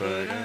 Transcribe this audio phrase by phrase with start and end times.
[0.00, 0.39] But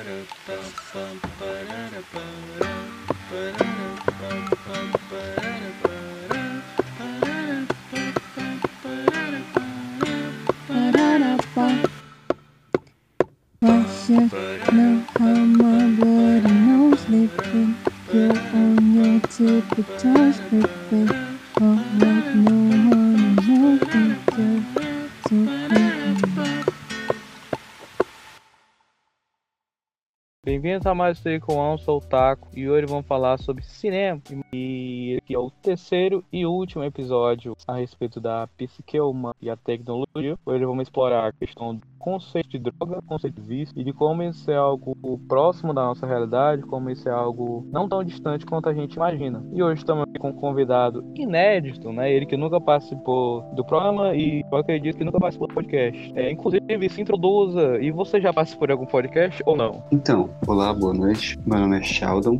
[30.85, 34.21] A mais um Trico On, sou o Taco e hoje vamos falar sobre cinema.
[34.53, 39.57] E aqui é o terceiro e último episódio a respeito da psique humana e a
[39.57, 40.37] tecnologia.
[40.45, 44.21] Hoje vamos explorar a questão do conceito de droga, conceito de vício e de como
[44.21, 44.95] isso é algo
[45.27, 49.43] próximo da nossa realidade, como isso é algo não tão distante quanto a gente imagina.
[49.51, 52.13] E hoje estamos com um convidado inédito, né?
[52.13, 56.13] Ele que nunca participou do programa e eu acredito que nunca participou do podcast.
[56.15, 57.79] É, inclusive, se introduza.
[57.81, 59.83] E você já participou de algum podcast ou não?
[59.91, 61.39] Então, olá, boa noite.
[61.47, 62.39] Meu nome é Sheldon.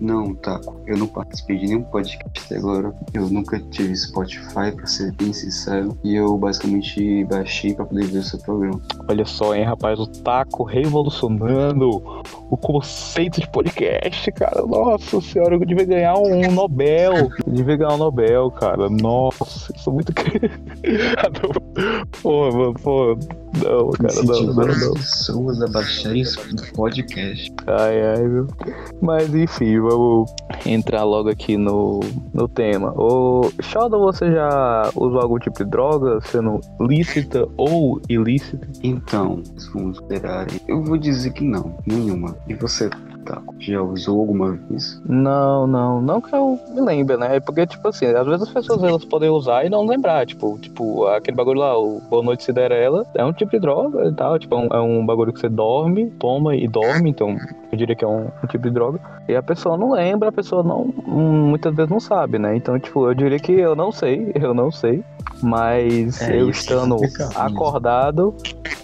[0.00, 2.94] Não, Taco, eu não participei de nenhum podcast até agora.
[3.12, 5.96] Eu nunca tive Spotify, pra ser bem sincero.
[6.02, 8.80] E eu basicamente baixei pra poder ver o seu programa.
[9.08, 12.02] Olha só, hein, rapaz, o Taco revolucionando
[12.50, 14.62] o conceito de podcast, cara.
[14.66, 17.30] Nossa senhora, eu devia ganhar um Nobel.
[17.46, 18.88] Eu devia ganhar um Nobel, cara.
[18.88, 20.12] Nossa, isso é muito.
[22.22, 23.16] Pô, mano, pô.
[23.62, 24.94] Não, cara, não, não, não.
[24.94, 26.24] pessoas a baixarem
[26.74, 27.52] podcast.
[27.66, 28.46] Ai, ai, meu.
[29.00, 30.32] Mas enfim, vamos
[30.66, 32.00] entrar logo aqui no,
[32.32, 32.92] no tema.
[32.96, 38.66] Ô, Sheldon, você já usou algum tipo de droga, sendo lícita ou ilícita?
[38.82, 40.46] Então, vamos esperar.
[40.66, 42.36] Eu vou dizer que não, nenhuma.
[42.48, 42.90] E você,
[43.24, 45.00] Taco, já usou alguma vez?
[45.06, 47.40] Não, não, não que eu me lembre, né?
[47.40, 50.26] Porque, tipo assim, às vezes as pessoas elas podem usar e não lembrar.
[50.26, 54.12] Tipo, tipo, aquele bagulho lá, o Boa Noite Cinderela, é um tipo de droga e
[54.12, 54.38] tal.
[54.38, 57.36] Tipo, é um, é um bagulho que você dorme, toma e dorme, então
[57.74, 58.98] eu diria que é um, um tipo de droga.
[59.28, 62.56] E a pessoa não lembra, a pessoa não muitas vezes não sabe, né?
[62.56, 65.02] Então, tipo, eu diria que eu não sei, eu não sei.
[65.42, 67.24] Mas É, eu é estando mesmo.
[67.36, 68.34] acordado,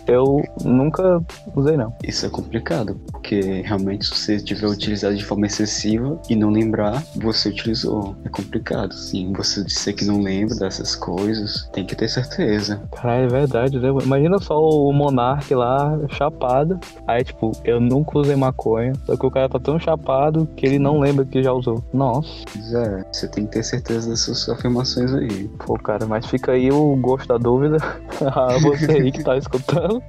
[0.06, 1.22] eu nunca
[1.54, 1.92] usei, não.
[2.02, 7.02] Isso é complicado, porque realmente se você tiver utilizado de forma excessiva e não lembrar,
[7.16, 8.16] você utilizou.
[8.24, 9.32] É complicado, sim.
[9.36, 12.82] Você disser que não lembra dessas coisas, tem que ter certeza.
[12.92, 13.88] Caralho, é verdade, né?
[14.02, 16.78] Imagina só o Monark lá, chapado.
[17.06, 18.79] Aí, tipo, eu nunca usei maconha.
[19.06, 21.82] Só que o cara tá tão chapado que ele não lembra que já usou.
[21.92, 25.48] Nossa, Pois é, você tem que ter certeza dessas afirmações aí.
[25.66, 27.76] pô, cara, mas fica aí o gosto da dúvida.
[28.20, 30.02] a você aí que tá escutando.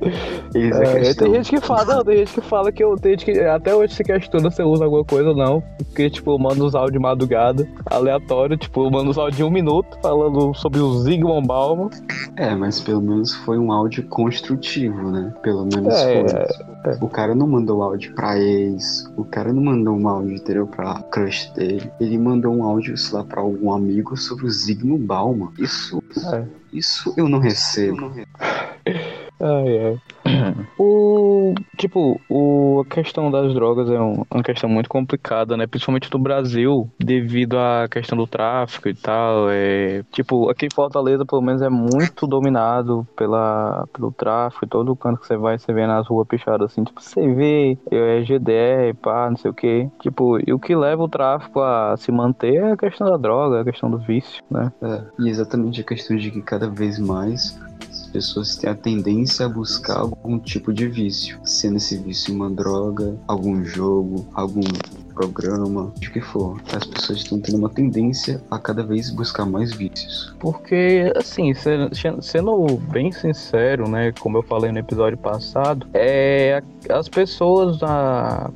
[0.54, 3.40] Eis É, tem gente que fala, não, tem gente que fala que eu gente que
[3.40, 5.64] até hoje se questiona se eu uso alguma coisa ou não.
[5.78, 9.44] Porque, tipo, eu mando os áudios de madrugada, aleatório, tipo, eu mando os áudios de
[9.44, 11.90] um minuto falando sobre o Zygmunt Bauman.
[12.36, 15.34] É, mas pelo menos foi um áudio construtivo, né?
[15.42, 16.71] Pelo menos É, foi.
[17.00, 20.66] O cara não mandou áudio pra ex, o cara não mandou um áudio, entendeu?
[20.66, 21.92] Pra crush dele.
[22.00, 25.52] Ele mandou um áudio, sei lá, pra algum amigo sobre o Zygmunt Bauman.
[25.60, 26.02] Isso,
[26.34, 26.44] É.
[26.74, 28.12] isso eu não recebo.
[29.42, 29.98] Ai, ai.
[30.78, 35.68] O, tipo, o, a questão das drogas é um- uma questão muito complicada, né?
[35.68, 39.48] Principalmente no Brasil, devido à questão do tráfico e tal.
[39.50, 44.66] É, tipo, aqui em Fortaleza, pelo menos, é muito dominado pela, pelo tráfico.
[44.68, 48.24] Todo canto que você vai, você vê nas ruas pichadas assim, tipo, você vê, é
[48.24, 49.90] GDR, pá, não sei o quê.
[50.02, 53.62] Tipo, e o que leva o tráfico a se manter é a questão da droga,
[53.62, 54.72] a questão do vício, né?
[54.82, 57.60] É, e exatamente a questão de que cada vez mais
[58.12, 63.16] pessoas têm a tendência a buscar algum tipo de vício, sendo esse vício uma droga,
[63.28, 64.62] algum jogo, algum
[65.14, 66.60] programa, de que for.
[66.74, 70.34] As pessoas estão tendo uma tendência a cada vez buscar mais vícios.
[70.40, 71.90] Porque, assim, se-
[72.22, 77.86] sendo bem sincero, né, como eu falei no episódio passado, é as pessoas do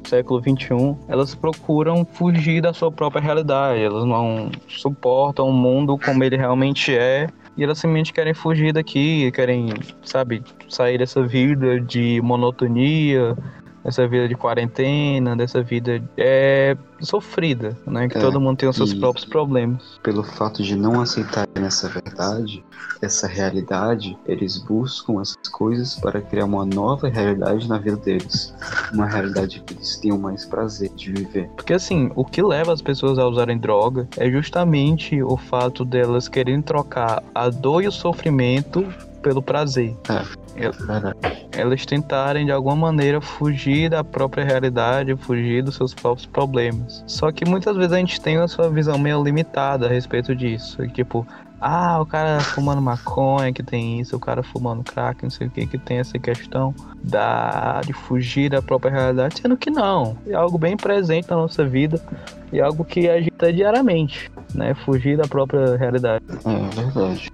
[0.10, 6.24] século XXI, elas procuram fugir da sua própria realidade, elas não suportam o mundo como
[6.24, 7.28] ele realmente é.
[7.58, 9.70] E elas simplesmente querem fugir daqui, querem,
[10.04, 13.36] sabe, sair dessa vida de monotonia,
[13.86, 18.10] dessa vida de quarentena, dessa vida é, sofrida, né?
[18.10, 20.00] Que É, todo mundo tem os seus próprios problemas.
[20.02, 22.66] Pelo fato de não aceitarem essa verdade,
[23.00, 28.56] essa realidade, eles buscam essas coisas para criar uma nova realidade na vida deles.
[28.92, 31.48] Uma realidade que eles tenham mais prazer de viver.
[31.56, 36.28] Porque assim, o que leva as pessoas a usarem droga é justamente o fato delas
[36.28, 38.84] quererem trocar a dor e o sofrimento
[39.22, 39.96] pelo prazer.
[40.08, 40.45] Verdade.
[41.52, 47.04] Elas tentarem de alguma maneira fugir da própria realidade, fugir dos seus próprios problemas.
[47.08, 50.86] Só que muitas vezes a gente tem a sua visão meio limitada a respeito disso.
[50.90, 51.26] Tipo,
[51.62, 55.50] Ah, o cara fumando maconha, que tem isso, o cara fumando crack, não sei o
[55.50, 60.16] que, que tem essa questão da, de fugir da própria realidade, sendo que não.
[60.28, 62.00] É algo bem presente na nossa vida
[62.52, 64.76] e algo que agita diariamente, né?
[64.76, 66.24] Fugir da própria realidade.
[66.46, 67.32] É verdade.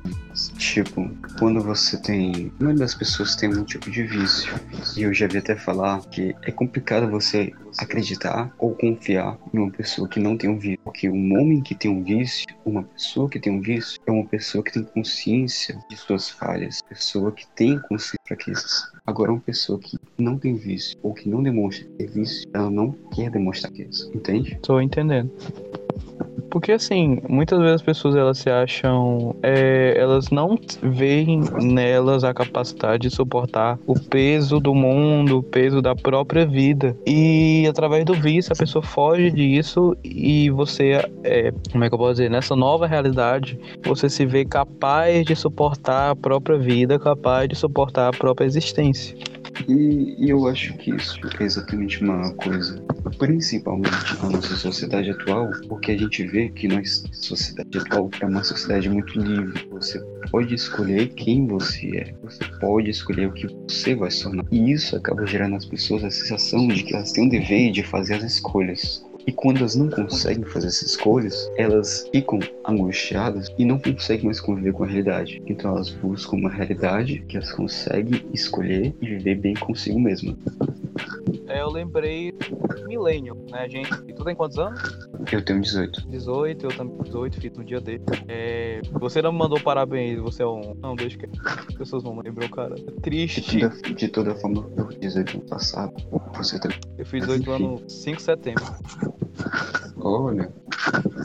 [0.58, 2.52] Tipo, quando você tem.
[2.60, 4.54] A maioria das pessoas tem um tipo de vício.
[4.96, 9.72] E eu já vi até falar que é complicado você acreditar ou confiar em uma
[9.72, 10.80] pessoa que não tem um vício.
[10.84, 14.26] Porque um homem que tem um vício, uma pessoa que tem um vício, é uma
[14.26, 18.92] pessoa que tem consciência de suas falhas, pessoa que tem consciência de fraquezas.
[19.06, 22.92] Agora, uma pessoa que não tem vício ou que não demonstra ter vício, ela não
[23.14, 24.12] quer demonstrar fraqueza.
[24.14, 24.60] Entende?
[24.62, 25.32] Tô entendendo.
[26.52, 32.34] Porque assim, muitas vezes as pessoas elas se acham, é, elas não veem nelas a
[32.34, 36.96] capacidade de suportar o peso do mundo, o peso da própria vida.
[37.08, 41.98] E através do vício a pessoa foge disso e você, é, como é que eu
[41.98, 47.48] posso dizer, nessa nova realidade, você se vê capaz de suportar a própria vida, capaz
[47.48, 49.16] de suportar a própria existência.
[49.68, 52.82] E, e, eu acho que isso é exatamente uma coisa,
[53.18, 58.44] principalmente na nossa sociedade atual, porque a gente vê que nossa sociedade atual é uma
[58.44, 59.68] sociedade muito livre.
[59.72, 60.00] Você
[60.32, 64.46] pode escolher quem você é, você pode escolher o que você vai se tornar.
[64.52, 67.84] E isso acaba gerando nas pessoas a sensação de que elas têm o dever de
[67.84, 69.04] fazer as escolhas.
[69.26, 74.40] E quando elas não conseguem fazer essas escolhas, elas ficam angustiadas e não conseguem mais
[74.40, 75.42] conviver com a realidade.
[75.46, 80.36] Então elas buscam uma realidade que elas conseguem escolher e viver bem consigo mesma.
[81.48, 82.34] É, eu lembrei
[82.88, 83.92] Millennium, né, gente?
[84.08, 84.82] E tu tem quantos anos?
[85.32, 86.08] Eu tenho 18.
[86.08, 88.04] 18, eu também 18, fiz no dia dele.
[88.28, 90.76] É, você não me mandou parabéns, você é um.
[90.76, 92.76] Não, deixa que as pessoas não lembram, cara.
[93.02, 93.42] Triste.
[93.42, 95.94] De toda, de toda forma, eu fiz 18 ano passado.
[96.36, 96.80] Você também.
[96.98, 98.64] Eu fiz 18 anos 5 de setembro.
[99.98, 100.52] Olha.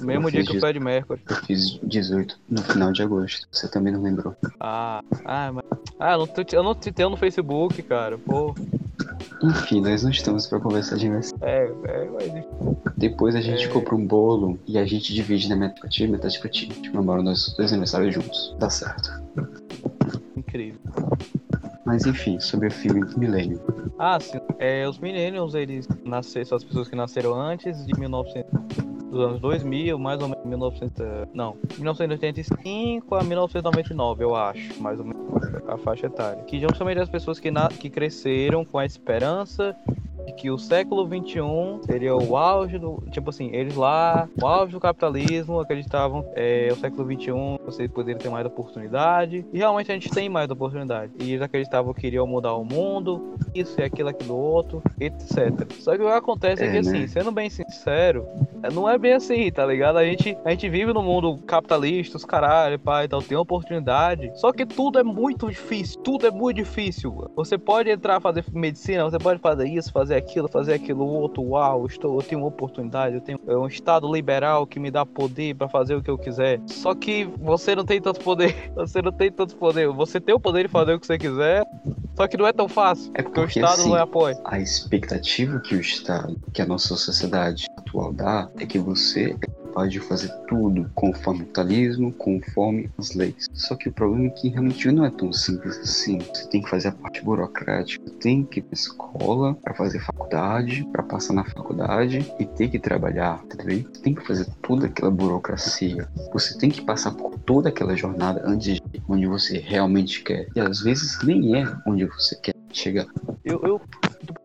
[0.03, 1.23] Mesmo dia que o Fred Mercury.
[1.29, 3.47] Eu fiz 18 no final de agosto.
[3.51, 4.35] Você também não lembrou.
[4.61, 5.65] Ah, ah, mas.
[5.99, 8.19] Ah, eu não, te, eu não te tenho no Facebook, cara.
[8.19, 8.55] Pô.
[9.43, 11.45] Enfim, nós não estamos pra conversar de aniversário.
[11.45, 12.45] É, é, mas...
[12.97, 13.69] Depois a gente é...
[13.69, 16.69] compra um bolo e a gente divide na metade pra ti metade pra ti.
[16.69, 18.55] Tipo, comemora nossos dois aniversários juntos.
[18.59, 19.11] Dá certo.
[20.37, 20.81] Incrível.
[21.87, 23.61] Mas enfim, sobre o filme Millennium.
[23.97, 24.39] Ah, sim.
[24.59, 28.51] É, os Millennials, eles nasceram, são as pessoas que nasceram antes de 1900
[29.09, 35.07] dos anos 2000, mais ou menos 1900, não, 1985 a 1999, eu acho, mais ou
[35.07, 36.43] menos a faixa etária.
[36.43, 39.75] Que justamente as pessoas que, na, que cresceram com a esperança
[40.27, 43.03] de que o século 21 seria o auge do.
[43.11, 48.19] Tipo assim, eles lá, o auge do capitalismo, acreditavam é, o século 21 vocês poderiam
[48.19, 49.47] ter mais oportunidade.
[49.53, 51.13] E realmente a gente tem mais oportunidade.
[51.21, 55.73] E eles acreditavam que iriam mudar o mundo, isso e aquilo, aquilo outro, etc.
[55.79, 57.07] Só que o que acontece é, é que, assim, né?
[57.07, 58.27] sendo bem sincero,
[58.73, 59.99] não é bem assim, tá ligado?
[59.99, 64.33] A gente, a gente vive no mundo capitalista, os caralho, pai e tal, tem oportunidade.
[64.35, 67.31] Só que tudo é muito difícil, tudo é muito difícil.
[67.35, 71.43] Você pode entrar fazer medicina, você pode fazer isso, fazer aquilo, fazer aquilo outro.
[71.43, 75.55] Uau, estou, eu tenho uma oportunidade, eu tenho um estado liberal que me dá poder
[75.55, 76.61] para fazer o que eu quiser.
[76.67, 79.89] Só que você não tem tanto poder, você não tem tanto poder.
[79.89, 81.65] Você tem o poder de fazer o que você quiser,
[82.17, 84.37] só que não é tão fácil, é porque, porque o Estado assim, não é apoio.
[84.45, 89.37] A expectativa que o Estado, que a nossa sociedade atual dá, é que você
[89.77, 93.47] capaz de fazer tudo conforme o capitalismo, conforme as leis.
[93.53, 96.19] Só que o problema é que realmente não é tão simples assim.
[96.19, 100.83] Você tem que fazer a parte burocrática, tem que ir pra escola para fazer faculdade,
[100.91, 103.85] para passar na faculdade e ter que trabalhar, entendeu?
[103.93, 106.09] Você tem que fazer toda aquela burocracia.
[106.33, 110.49] Você tem que passar por toda aquela jornada antes de onde você realmente quer.
[110.57, 113.07] E às vezes nem é onde você quer chegar.
[113.45, 113.81] Eu, eu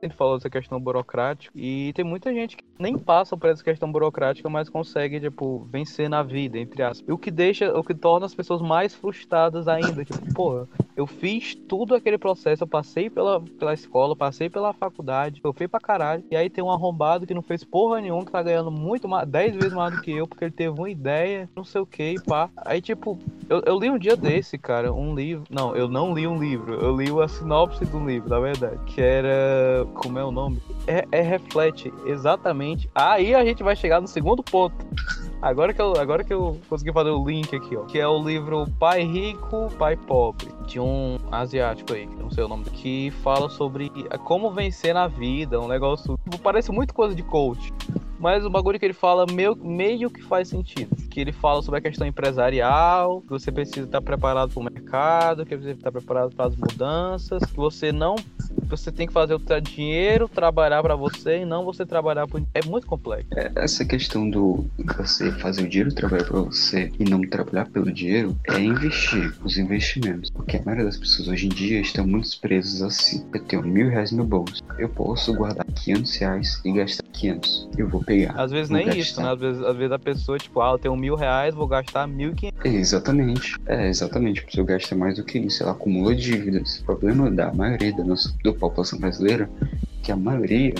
[0.01, 3.91] gente falou dessa questão burocrática e tem muita gente que nem passa por essa questão
[3.91, 7.07] burocrática, mas consegue, tipo, vencer na vida, entre aspas.
[7.07, 11.07] E o que deixa, o que torna as pessoas mais frustradas ainda, tipo, porra, eu
[11.07, 15.79] fiz tudo aquele processo, eu passei pela, pela escola, passei pela faculdade, eu fui pra
[15.79, 19.07] caralho, e aí tem um arrombado que não fez porra nenhuma, que tá ganhando muito
[19.07, 21.85] mais, 10 vezes mais do que eu, porque ele teve uma ideia, não sei o
[21.85, 22.50] que, pá.
[22.65, 23.17] Aí, tipo,
[23.50, 26.73] eu, eu li um dia desse, cara, um livro, não, eu não li um livro,
[26.73, 30.61] eu li a sinopse do livro, na verdade, que era como é o nome?
[30.87, 32.89] É, é, reflete exatamente.
[32.93, 34.75] Aí a gente vai chegar no segundo ponto.
[35.41, 37.83] Agora que, eu, agora que eu consegui fazer o link aqui, ó.
[37.85, 40.47] Que é o livro Pai Rico, Pai Pobre.
[40.67, 42.65] De um asiático aí, não sei o nome.
[42.65, 43.91] Que fala sobre
[44.23, 45.59] como vencer na vida.
[45.59, 46.19] Um negócio.
[46.43, 47.73] Parece muito coisa de coach.
[48.21, 50.95] Mas o bagulho que ele fala meio, meio que faz sentido.
[51.09, 55.45] Que ele fala sobre a questão empresarial, que você precisa estar preparado para o mercado,
[55.45, 58.15] que você estar preparado para as mudanças, que você não
[58.69, 62.41] você tem que fazer o dinheiro trabalhar pra você e não você trabalhar por.
[62.53, 63.27] É muito complexo.
[63.35, 64.65] É, Essa questão do
[64.97, 69.57] você fazer o dinheiro trabalhar para você e não trabalhar pelo dinheiro é investir os
[69.57, 70.29] investimentos.
[70.29, 73.25] Porque a maioria das pessoas hoje em dia estão muito presas assim.
[73.33, 74.63] Eu tenho mil reais no bolso.
[74.77, 77.69] Eu posso guardar 500 reais e gastar 500.
[77.77, 78.33] Eu vou pegar.
[78.35, 78.99] Às vezes nem gastar.
[78.99, 79.31] isso, né?
[79.31, 82.31] Às vezes, às vezes a pessoa, tipo, ah, eu tenho mil reais, vou gastar mil
[82.31, 82.65] e quinhentos.
[82.65, 83.57] Exatamente.
[83.65, 84.41] É, exatamente.
[84.41, 85.63] A pessoa gasta mais do que isso.
[85.63, 86.79] Ela acumula dívidas.
[86.79, 89.65] O problema da maioria da nossa da população brasileira é
[90.03, 90.73] que a maioria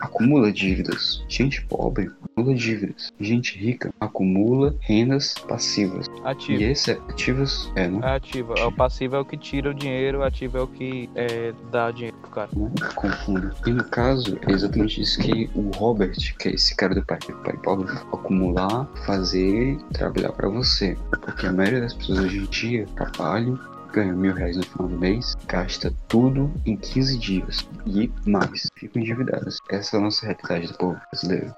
[0.00, 1.24] acumula dívidas.
[1.28, 3.12] Gente pobre acumula dívidas.
[3.20, 6.06] Gente rica acumula rendas passivas.
[6.08, 6.62] E Ativo.
[6.62, 8.00] esse ativos é, né?
[8.02, 8.54] É ativa.
[8.66, 11.90] O passivo é o que tira o dinheiro, o ativo é o que é, dá
[11.90, 12.48] dinheiro pro cara.
[12.54, 12.70] né?
[12.94, 13.50] Confundo.
[13.66, 17.18] E no caso, é exatamente isso que o Robert, que é esse cara do pai,
[17.44, 20.96] pai pobre, acumular, fazer, trabalhar pra você.
[21.20, 23.58] Porque a maioria das pessoas hoje em dia trabalham,
[23.92, 28.68] ganham mil reais no final do mês, gasta tudo em 15 dias e mais.
[28.76, 29.58] Ficam endividadas.
[29.70, 31.54] Essa é a nossa realidade do povo brasileiro.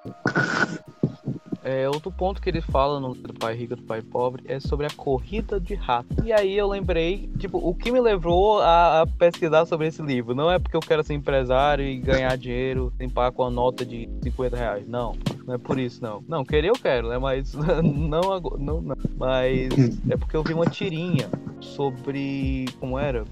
[1.63, 4.87] É, outro ponto que ele fala no do pai rico do pai pobre é sobre
[4.87, 6.09] a corrida de rato.
[6.25, 10.35] E aí eu lembrei, tipo, o que me levou a, a pesquisar sobre esse livro.
[10.35, 14.09] Não é porque eu quero ser empresário e ganhar dinheiro, limpar com a nota de
[14.23, 14.89] 50 reais.
[14.89, 15.15] Não,
[15.47, 16.25] não é por isso, não.
[16.27, 17.19] Não, querer eu quero, né?
[17.19, 18.41] Mas não.
[18.59, 18.97] Não, não.
[19.17, 19.69] Mas
[20.09, 21.29] é porque eu vi uma tirinha
[21.61, 22.65] sobre.
[22.79, 23.25] Como era?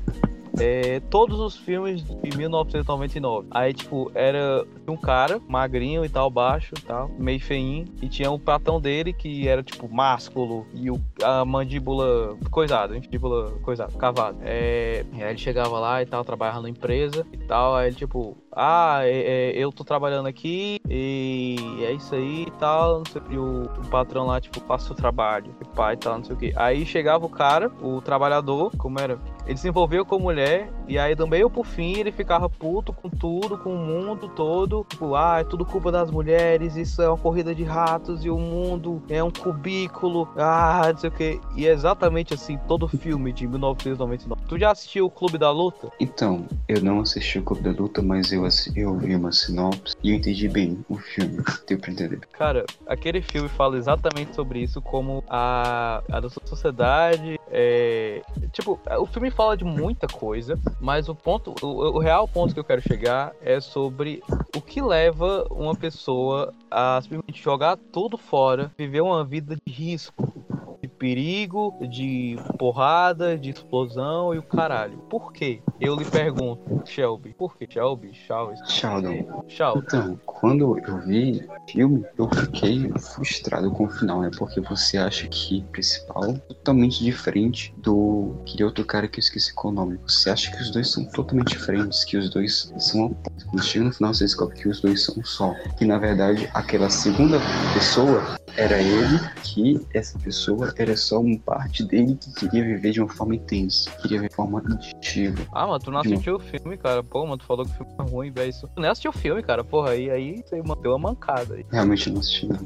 [0.60, 3.48] É, todos os filmes de 1999.
[3.50, 7.84] Aí, tipo, era um cara, magrinho e tal, baixo e tal, meio feinho.
[8.02, 10.66] E tinha o patrão dele que era, tipo, másculo.
[10.74, 14.38] E o, a mandíbula coisada, mandíbula coisada, cavada.
[14.42, 17.76] É, aí ele chegava lá e tal, trabalhava na empresa e tal.
[17.76, 22.50] Aí ele, tipo, ah, é, é, eu tô trabalhando aqui e é isso aí e
[22.58, 22.98] tal.
[22.98, 26.16] Não sei, e o, o patrão lá, tipo, passa o trabalho, e pai e tal,
[26.16, 26.52] não sei o que.
[26.56, 29.18] Aí chegava o cara, o trabalhador, como era?
[29.48, 32.92] Ele se envolveu com a mulher e aí do meio pro fim ele ficava puto
[32.92, 34.84] com tudo, com o mundo todo.
[34.88, 38.38] Tipo, ah, é tudo culpa das mulheres, isso é uma corrida de ratos e o
[38.38, 40.28] mundo é um cubículo.
[40.36, 41.40] Ah, não sei o que.
[41.56, 44.42] E é exatamente assim todo filme de 1999.
[44.46, 45.90] Tu já assistiu o Clube da Luta?
[45.98, 50.10] Então, eu não assisti o Clube da Luta, mas eu, eu vi uma sinopse e
[50.10, 51.42] eu entendi bem o filme.
[51.66, 52.20] Deu pra entender.
[52.32, 58.22] Cara, aquele filme fala exatamente sobre isso, como a, a nossa sociedade é.
[58.52, 62.58] Tipo, o filme fala de muita coisa, mas o ponto, o, o real ponto que
[62.58, 64.20] eu quero chegar é sobre
[64.56, 70.32] o que leva uma pessoa a simplesmente jogar tudo fora, viver uma vida de risco.
[70.80, 74.98] De perigo, de porrada, de explosão e o caralho.
[75.10, 75.60] Por quê?
[75.80, 77.34] Eu lhe pergunto, Shelby.
[77.34, 77.66] Por quê?
[77.68, 78.14] Shelby?
[78.14, 78.60] Charles?
[78.68, 79.44] Sheldon.
[79.48, 79.80] Sheldon.
[79.80, 84.30] Então, quando eu vi o filme, eu fiquei frustrado com o final, né?
[84.38, 89.22] Porque você acha que o principal é totalmente diferente do aquele outro cara que eu
[89.28, 89.98] esqueci qual o nome.
[90.06, 93.44] Você acha que os dois são totalmente diferentes, que os dois são opostos.
[93.44, 95.54] Quando chega no final, você descobre que os dois são um só.
[95.76, 97.38] Que na verdade, aquela segunda
[97.74, 103.00] pessoa era ele, que essa pessoa era só uma parte dele que queria viver de
[103.00, 105.46] uma forma intensa, queria viver de forma instintiva.
[105.52, 106.12] Ah, mano, tu não novo.
[106.12, 107.02] assistiu o filme, cara.
[107.02, 108.52] Pô, mano, tu falou que o filme é ruim, velho.
[108.52, 109.62] Tu nem assistiu o filme, cara.
[109.62, 111.64] Porra, aí, aí você deu uma mancada aí.
[111.70, 112.58] Realmente não assisti, não.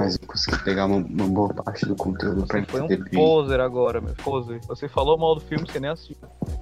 [0.00, 2.98] Mas eu consegui pegar uma, uma boa parte do conteúdo pra foi um bem.
[3.12, 4.14] poser agora, meu.
[4.14, 4.58] Poser.
[4.66, 6.16] Você falou mal do filme, você nem assistiu.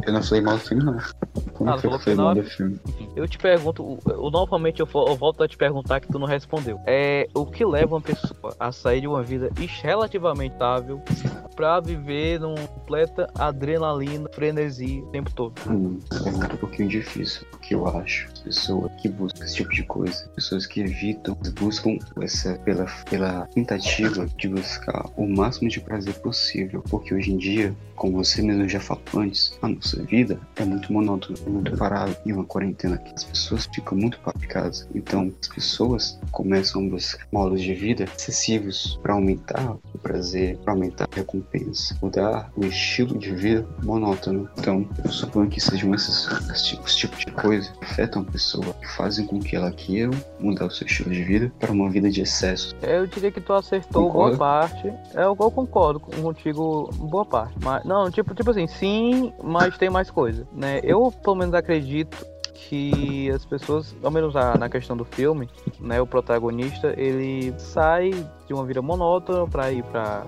[0.06, 0.98] Eu não falei mal do filme, não.
[1.52, 2.78] Como Ah, que falou eu falei mal do filme?
[3.16, 6.78] Eu te pergunto, o- novamente eu, eu volto a te perguntar que tu não respondeu.
[6.86, 9.50] É o que leva uma pessoa a sair de uma vida
[9.82, 11.02] relativamente estável
[11.56, 15.54] pra viver numa completa adrenalina, frenesi o tempo todo?
[15.68, 18.28] Hum, é um pouquinho difícil, porque eu acho.
[18.32, 23.46] As pessoas que buscam esse tipo de coisa, pessoas que evitam, buscam essa pela, pela
[23.48, 26.82] tentativa de buscar o máximo de prazer possível.
[26.88, 30.92] Porque hoje em dia, como você mesmo já falou antes, a nossa vida é muito
[30.92, 32.16] monótona, é muito parada.
[32.26, 34.86] E uma quarentena que as pessoas ficam muito para casa.
[34.94, 40.72] Então, as pessoas começam a buscar modos de vida excessivos para aumentar o prazer, para
[40.72, 44.48] aumentar a recompensa, mudar o estilo de vida monótono.
[44.58, 48.86] Então, eu suponho que sejam esses, esses tipos, de coisas que afetam a pessoa, que
[48.96, 52.22] fazem com que ela queira mudar o seu estilo de vida para uma vida de
[52.22, 52.74] excesso.
[52.82, 54.36] Eu diria que tu acertou Concorda?
[54.36, 54.88] boa parte.
[55.14, 57.54] É, eu, eu concordo contigo boa parte.
[57.62, 60.80] Mas, não, tipo, tipo assim, sim, mas tem mais coisa, né?
[60.84, 65.48] Eu, pelo menos, acredito que as pessoas, ao menos na questão do filme,
[65.80, 68.10] né, o protagonista, ele sai
[68.46, 70.24] de uma vida monótona pra ir pra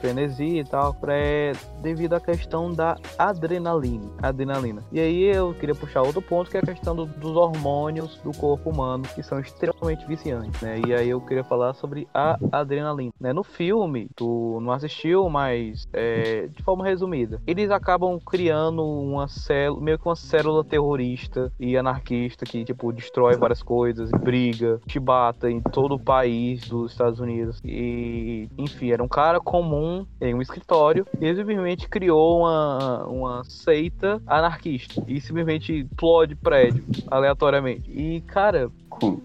[0.00, 1.52] frenesi e tal, é
[1.82, 4.82] devido à questão da adrenalina, adrenalina.
[4.90, 8.32] E aí eu queria puxar outro ponto que é a questão do, dos hormônios do
[8.32, 10.80] corpo humano, que são extremamente viciantes, né?
[10.86, 13.32] E aí eu queria falar sobre a adrenalina, né?
[13.32, 19.82] No filme, tu não assistiu, mas é, de forma resumida, eles acabam criando uma célula,
[19.82, 25.60] meio que uma célula terrorista e anarquista que, tipo, destrói várias coisas, briga, chibata em
[25.60, 27.60] todo o país dos Estados Unidos.
[27.64, 29.89] E, enfim, era um cara comum
[30.20, 36.84] em um escritório e ele simplesmente criou uma, uma seita anarquista e simplesmente explode prédio
[37.08, 37.90] aleatoriamente.
[37.90, 38.70] E, cara,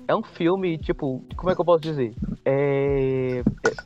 [0.07, 2.13] é um filme, tipo, como é que eu posso dizer?
[2.43, 3.43] É.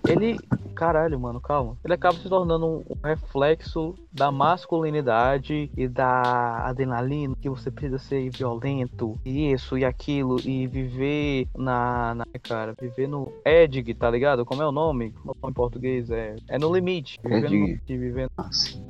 [0.07, 0.37] Ele.
[0.75, 1.75] Caralho, mano, calma.
[1.83, 8.29] Ele acaba se tornando um reflexo da masculinidade e da adrenalina, que você precisa ser
[8.29, 12.15] violento, e isso e aquilo, e viver na.
[12.15, 14.45] na cara, viver no Edig, tá ligado?
[14.45, 15.11] Como é o nome?
[15.11, 16.09] Como é o nome em português?
[16.09, 17.19] É, é no limite.
[17.23, 18.81] Viver no, viver Ah, sim.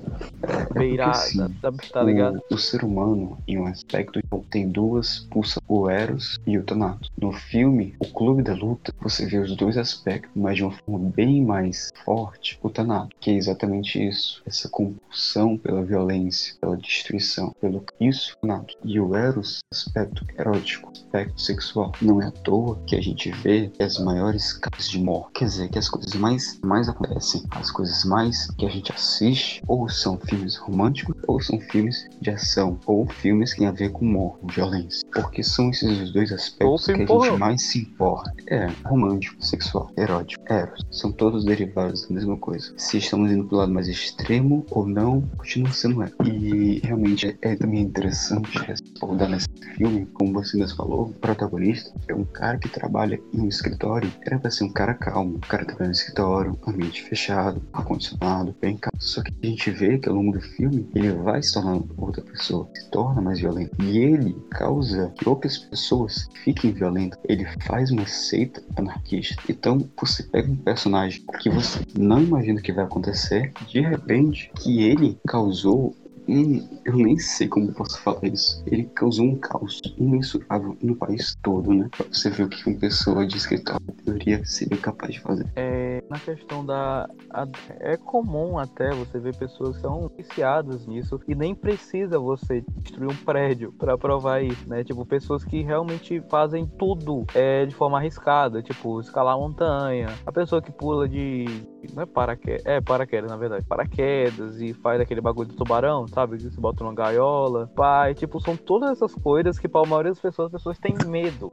[0.74, 2.40] beirada, assim, tá, tá ligado?
[2.52, 7.12] O, o ser humano, em um aspecto, tem duas pulsas, o Eros e o Thanatos.
[7.20, 11.10] No filme, o Clube da Luta, você vê os dois aspectos, mas de uma forma
[11.16, 17.54] bem mais forte, o Thanatos, que é exatamente isso, essa compulsão pela violência, pela destruição,
[17.62, 18.76] pelo isso, Thanatos.
[18.84, 21.92] E o Eros, aspecto erótico, aspecto sexual.
[22.02, 25.70] Não é à toa que a gente vê as maiores casos de morte, quer dizer,
[25.70, 30.18] que as coisas mais, mais acontecem, as coisas mais que a gente assiste, ou são
[30.18, 34.40] filmes românticos, ou são filmes de ação, ou filmes que têm a ver com morte,
[34.54, 35.08] violência.
[35.12, 36.32] Porque são esses os dois
[36.62, 38.34] Ou aspectos que filme a gente mais se importa.
[38.48, 40.86] É, romântico, sexual, erótico, eros.
[40.92, 42.74] São todos derivados da mesma coisa.
[42.78, 46.12] Se estamos indo pro lado mais extremo ou não, continua sendo é.
[46.26, 51.92] E realmente é, é também interessante respaldar nesse filme, como você mesmo falou, o protagonista
[52.08, 54.12] é um cara que trabalha em um escritório.
[54.22, 58.56] Era pra ser um cara calmo, um cara que trabalha no escritório, ambiente fechado, ar-condicionado,
[58.62, 59.00] bem calmo.
[59.00, 62.22] Só que a gente vê que ao longo do filme ele vai se tornando outra
[62.22, 63.76] pessoa, se torna mais violento.
[63.84, 67.20] E ele causa que outras pessoas fiquem violentas.
[67.28, 69.42] Ele faz uma seita anarquista.
[69.48, 74.84] Então você pega um personagem que você não imagina que vai acontecer, de repente, que
[74.84, 75.96] ele causou
[76.30, 78.64] um, eu nem sei como posso falar isso.
[78.68, 81.90] Ele causou um caos imensurável no país todo, né?
[81.98, 85.48] Pra você ver o que uma pessoa de escritório teoria seria capaz de fazer.
[85.56, 87.08] É, na questão da.
[87.30, 87.48] a-
[87.80, 93.10] é comum até você ver pessoas que são viciadas nisso e nem precisa você destruir
[93.10, 94.84] um prédio pra provar isso, né?
[94.84, 100.62] Tipo, pessoas que realmente fazem tudo é, de forma arriscada, tipo, escalar montanha, a pessoa
[100.62, 101.46] que pula de.
[101.94, 106.38] Não é paraquedas, é paraquedas na verdade, paraquedas e faz aquele bagulho do tubarão, sabe?
[106.38, 110.12] Que se bota numa gaiola, pai, tipo, são todas essas coisas que para a maioria
[110.12, 111.52] das pessoas, as pessoas têm medo.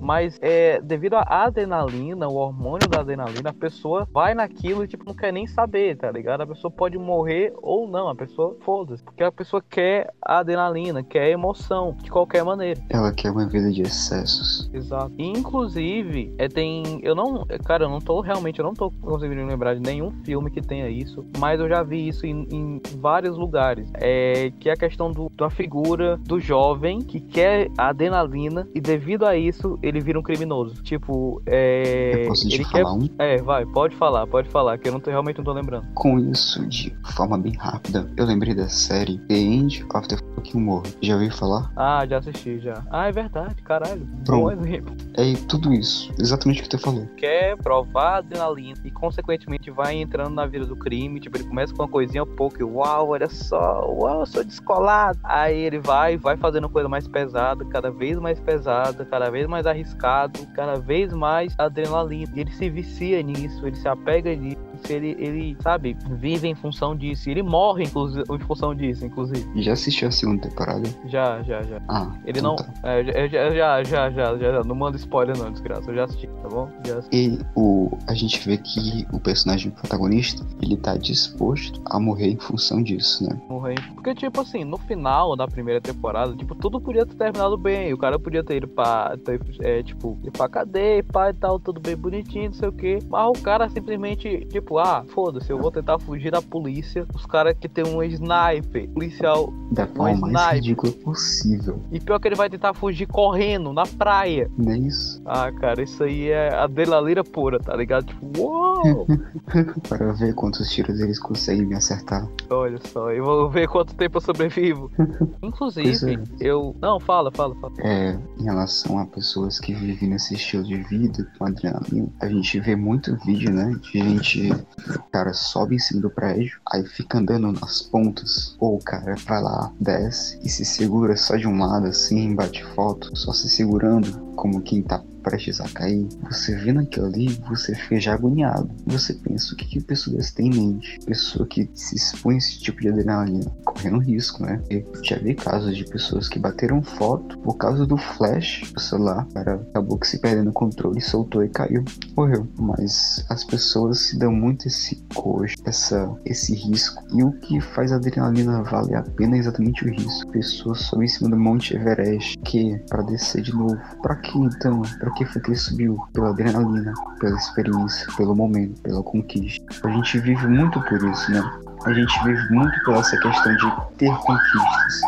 [0.00, 5.04] Mas é devido à adrenalina, o hormônio da adrenalina, a pessoa vai naquilo e tipo,
[5.04, 6.42] não quer nem saber, tá ligado?
[6.42, 9.02] A pessoa pode morrer ou não, a pessoa foda-se.
[9.02, 12.80] Porque a pessoa quer a adrenalina, quer emoção, de qualquer maneira.
[12.90, 14.70] Ela quer uma vida de excessos.
[14.72, 15.12] Exato.
[15.18, 17.00] E, inclusive, é, tem.
[17.02, 17.44] Eu não.
[17.64, 20.88] Cara, eu não tô realmente, eu não tô conseguindo lembrar de nenhum filme que tenha
[20.88, 21.24] isso.
[21.38, 23.90] Mas eu já vi isso em, em vários lugares.
[23.94, 28.80] É que é a questão do, da figura do jovem que quer a adrenalina e
[28.80, 30.82] devido a isso ele vira um criminoso.
[30.82, 32.22] Tipo, é.
[32.22, 32.82] eu posso ele quer.
[32.82, 33.08] falar um?
[33.18, 35.86] É, vai, pode falar, pode falar, que eu não tô, realmente não tô lembrando.
[35.94, 40.66] Com isso, de forma bem rápida, eu lembrei da série The End of the Fucking
[40.66, 40.96] World.
[41.02, 41.70] Já ouviu falar?
[41.76, 42.82] Ah, já assisti já.
[42.90, 44.04] Ah, é verdade, caralho.
[44.04, 44.66] Bom Pronto.
[44.66, 44.96] exemplo.
[45.14, 46.12] É tudo isso.
[46.18, 47.06] Exatamente o que tu falou.
[47.16, 51.82] quer provar adrenalina e consequentemente vai entrando na vida do crime, tipo, ele começa com
[51.82, 55.18] uma coisinha pouco, e, uau, olha só, uau, eu sou descolado.
[55.22, 59.66] Aí ele vai, vai fazendo coisa mais pesada, cada vez mais pesada, cada vez mais
[59.74, 62.32] arriscado, cada vez mais adrenalina.
[62.34, 66.96] E ele se vicia nisso, ele se apega nisso, ele, ele sabe, vive em função
[66.96, 67.28] disso.
[67.30, 69.62] Ele morre inclusive, em função disso, inclusive.
[69.62, 70.88] Já assistiu a segunda temporada?
[71.06, 71.80] Já, já, já.
[71.88, 72.56] Ah, Ele então não.
[72.56, 72.72] tá.
[72.84, 74.64] é, já, já, já, já, já.
[74.64, 75.90] Não manda spoiler, não, desgraça.
[75.90, 76.68] Eu já assisti, tá bom?
[76.86, 77.16] Já assisti.
[77.16, 82.38] E o, a gente vê que o personagem protagonista, ele tá disposto a morrer em
[82.38, 83.40] função disso, né?
[83.48, 83.76] morrer.
[83.94, 87.92] Porque, tipo assim, no final da primeira temporada, tipo, tudo podia ter terminado bem.
[87.92, 91.58] O cara podia ter ido pra, ter, é, tipo, ir pra cadeia, pá e tal,
[91.58, 92.98] tudo bem bonitinho, não sei o que.
[93.08, 97.06] Mas o cara simplesmente, tipo, ah, foda-se, eu vou tentar fugir da polícia.
[97.14, 99.52] Os caras que tem um sniper, policial.
[99.72, 100.54] Da forma mais sniper.
[100.54, 101.82] ridícula possível.
[101.90, 104.50] E pior que ele vai tentar fugir correndo na praia.
[104.56, 105.22] Não é isso?
[105.24, 108.06] Ah, cara, isso aí é adrenalina pura, tá ligado?
[108.06, 109.06] Tipo, uou!
[109.88, 112.28] Para ver quantos tiros eles conseguem me acertar.
[112.50, 114.90] Olha só, eu vou ver quanto tempo eu sobrevivo.
[115.42, 116.22] Inclusive, é.
[116.40, 116.74] eu.
[116.80, 117.72] Não, fala, fala, fala.
[117.78, 122.60] É, em relação a pessoas que vivem nesse estilo de vida com adrenalina, a gente
[122.60, 123.74] vê muito vídeo, né?
[123.80, 124.52] De gente
[124.88, 128.56] O cara sobe em cima do prédio, aí fica andando nas pontas.
[128.58, 132.64] Ou o cara vai lá, desce e se segura só de um lado assim, bate
[132.74, 137.74] foto, só se segurando, como quem tá prestes a cair, você vê naquilo ali, você
[137.74, 138.70] fica já agoniado.
[138.86, 141.00] Você pensa, o que, que a pessoa desse tem em mente?
[141.04, 144.60] Pessoa que se expõe a esse tipo de adrenalina, correndo risco, né?
[144.70, 149.26] Eu já vi casos de pessoas que bateram foto por causa do flash do celular,
[149.30, 151.84] o cara acabou que se perdendo o controle, soltou e caiu,
[152.16, 152.46] morreu.
[152.58, 157.02] Mas as pessoas se dão muito esse coxo, essa, esse risco.
[157.14, 160.30] E o que faz a adrenalina valer a pena é exatamente o risco.
[160.30, 163.78] Pessoas sobem em cima do Monte Everest, que para descer de novo.
[164.02, 164.82] Para que então?
[164.98, 165.98] Pra que foi que ele subiu?
[166.12, 169.64] Pela adrenalina, pela experiência, pelo momento, pela conquista.
[169.84, 171.42] A gente vive muito por isso, né?
[171.84, 175.00] A gente vive muito por essa questão de ter conquistas,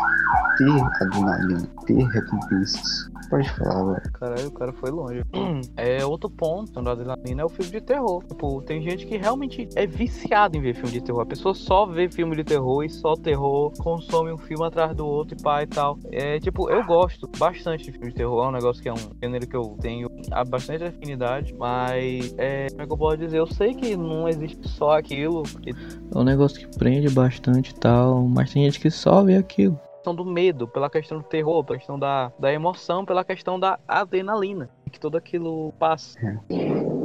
[0.57, 3.09] ter adrenalina, ter recompensas.
[3.29, 4.11] Pode falar, velho.
[4.13, 5.23] Caralho, o cara foi longe.
[5.75, 8.23] É outro ponto da adrenalina é o filme de terror.
[8.23, 11.21] Tipo, tem gente que realmente é viciada em ver filme de terror.
[11.21, 15.05] A pessoa só vê filme de terror e só terror, consome um filme atrás do
[15.05, 15.97] outro e pá e tal.
[16.11, 18.45] É tipo, eu gosto bastante de filme de terror.
[18.45, 20.09] É um negócio que é um gênero que eu tenho
[20.47, 21.53] bastante afinidade.
[21.57, 23.39] Mas, é, como é que eu posso dizer?
[23.39, 25.43] Eu sei que não existe só aquilo.
[26.13, 29.79] É um negócio que prende bastante e tal, mas tem gente que só vê aquilo.
[30.07, 33.77] Questão do medo, pela questão do terror, pela questão da, da emoção, pela questão da
[33.87, 34.69] adrenalina.
[34.91, 36.17] Que tudo aquilo passa.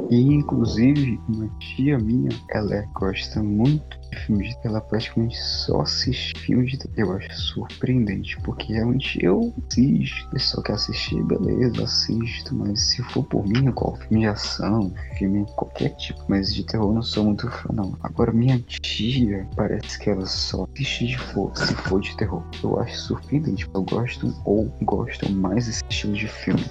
[0.09, 5.81] E inclusive, uma tia minha, ela gosta muito de filmes de terror, ela praticamente só
[5.81, 6.93] assiste filmes de terror.
[7.03, 13.23] Eu acho surpreendente, porque realmente eu assisto, pessoal quer assistir, beleza, assisto, mas se for
[13.23, 17.25] por mim, qual filme de ação, filme qualquer tipo, mas de terror eu não sou
[17.25, 17.97] muito fã não.
[18.01, 22.43] Agora minha tia, parece que ela só assiste de for, se for de terror.
[22.63, 26.63] Eu acho surpreendente, eu gosto ou gosto mais desse estilo de filme.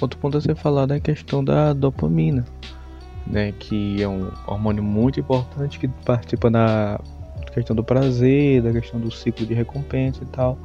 [0.00, 2.44] Outro ponto a ser falado é a questão da dopamina,
[3.26, 3.52] né?
[3.52, 7.00] Que é um hormônio muito importante que participa da
[7.52, 10.58] questão do prazer, da questão do ciclo de recompensa e tal.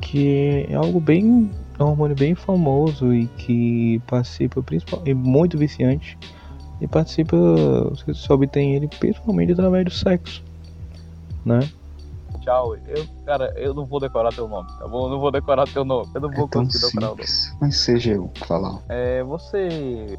[0.00, 1.50] Que é algo bem.
[1.78, 5.10] É um hormônio bem famoso e que participa principalmente.
[5.10, 6.18] É muito viciante.
[6.80, 7.36] E participa.
[8.06, 10.42] Você obtém ele principalmente através do sexo.
[11.44, 11.60] Né?
[12.40, 12.76] Tchau.
[12.86, 15.04] Eu, cara, eu não vou decorar teu nome, tá bom?
[15.06, 16.10] Eu não vou decorar teu nome.
[16.14, 17.22] Eu não É vou tão conseguir decorar o nome.
[17.60, 18.78] mas seja eu falar.
[18.88, 19.68] É, você,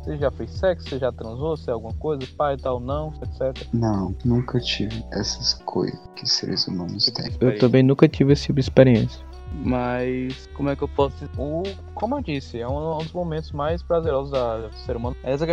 [0.04, 0.90] você já fez sexo?
[0.90, 1.58] Você já transou?
[1.58, 2.22] Você é alguma coisa?
[2.38, 3.68] Pai tal, não, etc.
[3.74, 7.32] Não, nunca tive essas coisas que seres humanos têm.
[7.40, 9.31] Eu também nunca tive esse tipo de experiência.
[9.54, 11.30] Mas, como é que eu posso?
[11.38, 15.16] O, como eu disse, é um, um dos momentos mais prazerosos da, do ser humano.
[15.24, 15.46] É essa.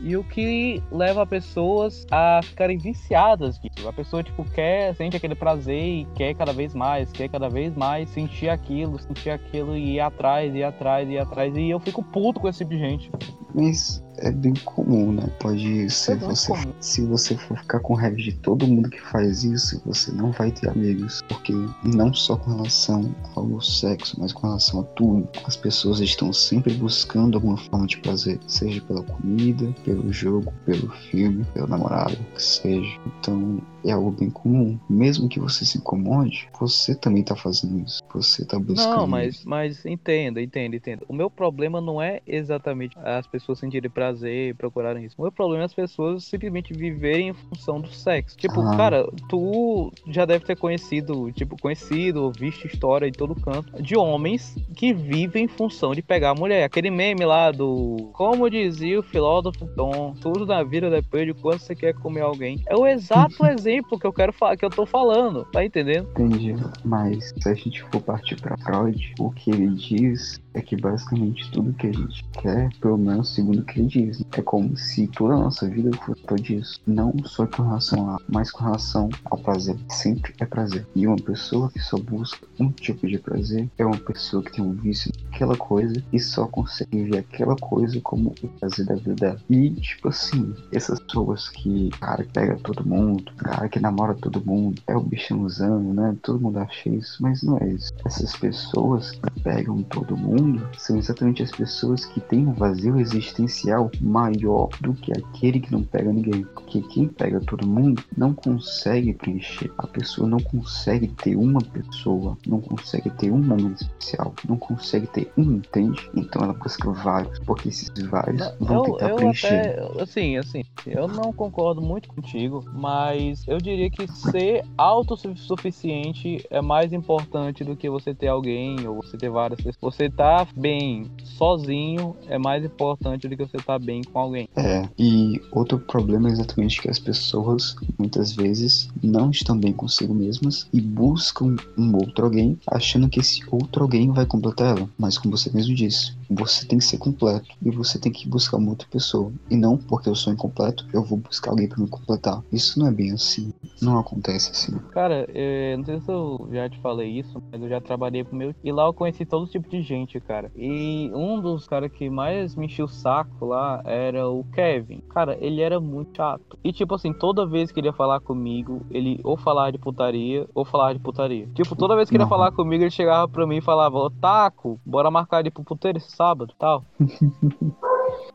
[0.00, 3.88] E o que leva pessoas a ficarem viciadas disso.
[3.88, 7.74] A pessoa, tipo, quer, sente aquele prazer e quer cada vez mais, quer cada vez
[7.74, 11.56] mais sentir aquilo, sentir aquilo e ir atrás, ir atrás, ir atrás.
[11.56, 13.10] E eu fico puto com esse tipo de gente.
[13.54, 15.26] Mas é bem comum, né?
[15.38, 16.48] Pode ser muito você.
[16.48, 16.72] comum.
[16.80, 20.50] Se você for ficar com raiva de todo mundo que faz isso, você não vai
[20.50, 21.22] ter amigos.
[21.28, 21.52] Porque
[21.84, 25.28] não só com relação ao sexo, mas com relação a tudo.
[25.44, 28.38] As pessoas estão sempre buscando alguma forma de prazer.
[28.46, 32.98] Seja pela comida, pelo jogo, pelo filme, pelo namorado, o que seja.
[33.06, 34.78] Então é algo bem comum.
[34.88, 38.00] Mesmo que você se incomode, você também tá fazendo isso.
[38.12, 38.96] Você tá buscando.
[38.96, 39.48] Não, mas, isso.
[39.48, 41.04] mas entenda, entenda, entenda.
[41.08, 45.16] O meu problema não é exatamente as pessoas sentirem prazer e procurarem isso.
[45.18, 48.36] O meu problema é as pessoas simplesmente viverem em função do sexo.
[48.36, 48.76] Tipo, Ah.
[48.76, 53.96] cara, tu já deve ter conhecido, tipo, conhecido ou visto história em todo canto de
[53.96, 56.64] homens que vivem em função de pegar a mulher.
[56.64, 58.10] Aquele meme lá do.
[58.12, 62.62] Como dizia o filósofo Tom, tudo na vida depende de quanto você quer comer alguém.
[62.66, 65.44] É o exato exemplo que eu quero falar, que eu tô falando.
[65.46, 66.08] Tá entendendo?
[66.10, 66.54] Entendi.
[66.84, 71.50] Mas se a gente for partir pra Freud, o que ele diz é que basicamente
[71.50, 75.06] tudo que a gente quer, pelo menos segundo o que ele diz, é como se
[75.08, 76.80] toda a nossa vida fosse todo disso.
[76.86, 79.76] Não só com relação a, mas com relação ao prazer.
[79.88, 80.86] Sempre é prazer.
[80.94, 84.64] E uma pessoa que só busca um tipo de prazer é uma pessoa que tem
[84.64, 89.14] um vício naquela coisa e só consegue ver aquela coisa como o prazer da vida
[89.14, 89.40] dela.
[89.50, 94.44] E, tipo assim, essas pessoas que, cara, que pega todo mundo, cara que namora todo
[94.44, 96.16] mundo, é o bichãozão, né?
[96.22, 97.92] Todo mundo acha isso, mas não é isso.
[98.04, 100.43] Essas pessoas que pegam todo mundo
[100.76, 105.82] são exatamente as pessoas que têm um vazio existencial maior do que aquele que não
[105.82, 106.44] pega ninguém.
[106.54, 109.70] Porque quem pega todo mundo não consegue preencher.
[109.78, 115.06] A pessoa não consegue ter uma pessoa, não consegue ter um momento especial, não consegue
[115.06, 116.08] ter um, entende?
[116.14, 119.46] Então ela busca vários, porque esses vários vão Eu, tentar eu preencher.
[119.46, 126.60] até, assim, assim, eu não concordo muito contigo, mas eu diria que ser autossuficiente é
[126.60, 129.94] mais importante do que você ter alguém ou você ter várias pessoas.
[129.94, 134.48] Você tá bem sozinho é mais importante do que você estar bem com alguém.
[134.56, 140.14] É, e outro problema é exatamente que as pessoas muitas vezes não estão bem consigo
[140.14, 144.88] mesmas e buscam um outro alguém achando que esse outro alguém vai completar ela.
[144.98, 148.56] Mas como você mesmo disse, você tem que ser completo e você tem que buscar
[148.56, 149.32] uma outra pessoa.
[149.50, 152.42] E não porque eu sou incompleto, eu vou buscar alguém para me completar.
[152.52, 153.52] Isso não é bem assim.
[153.82, 154.78] Não acontece assim.
[154.92, 158.36] Cara, é, não sei se eu já te falei isso, mas eu já trabalhei com
[158.36, 158.54] meu.
[158.62, 160.50] E lá eu conheci todo tipo de gente, cara.
[160.56, 165.00] E um dos caras que mais me enchia o saco lá era o Kevin.
[165.10, 166.58] Cara, ele era muito chato.
[166.64, 170.46] E tipo assim, toda vez que ele ia falar comigo, ele ou falava de putaria
[170.54, 171.48] ou falava de putaria.
[171.54, 174.10] Tipo, toda vez que ele ia falar comigo, ele chegava pra mim e falava: Ô
[174.10, 176.84] Taco, bora marcar de pro puteiro esse sábado tal.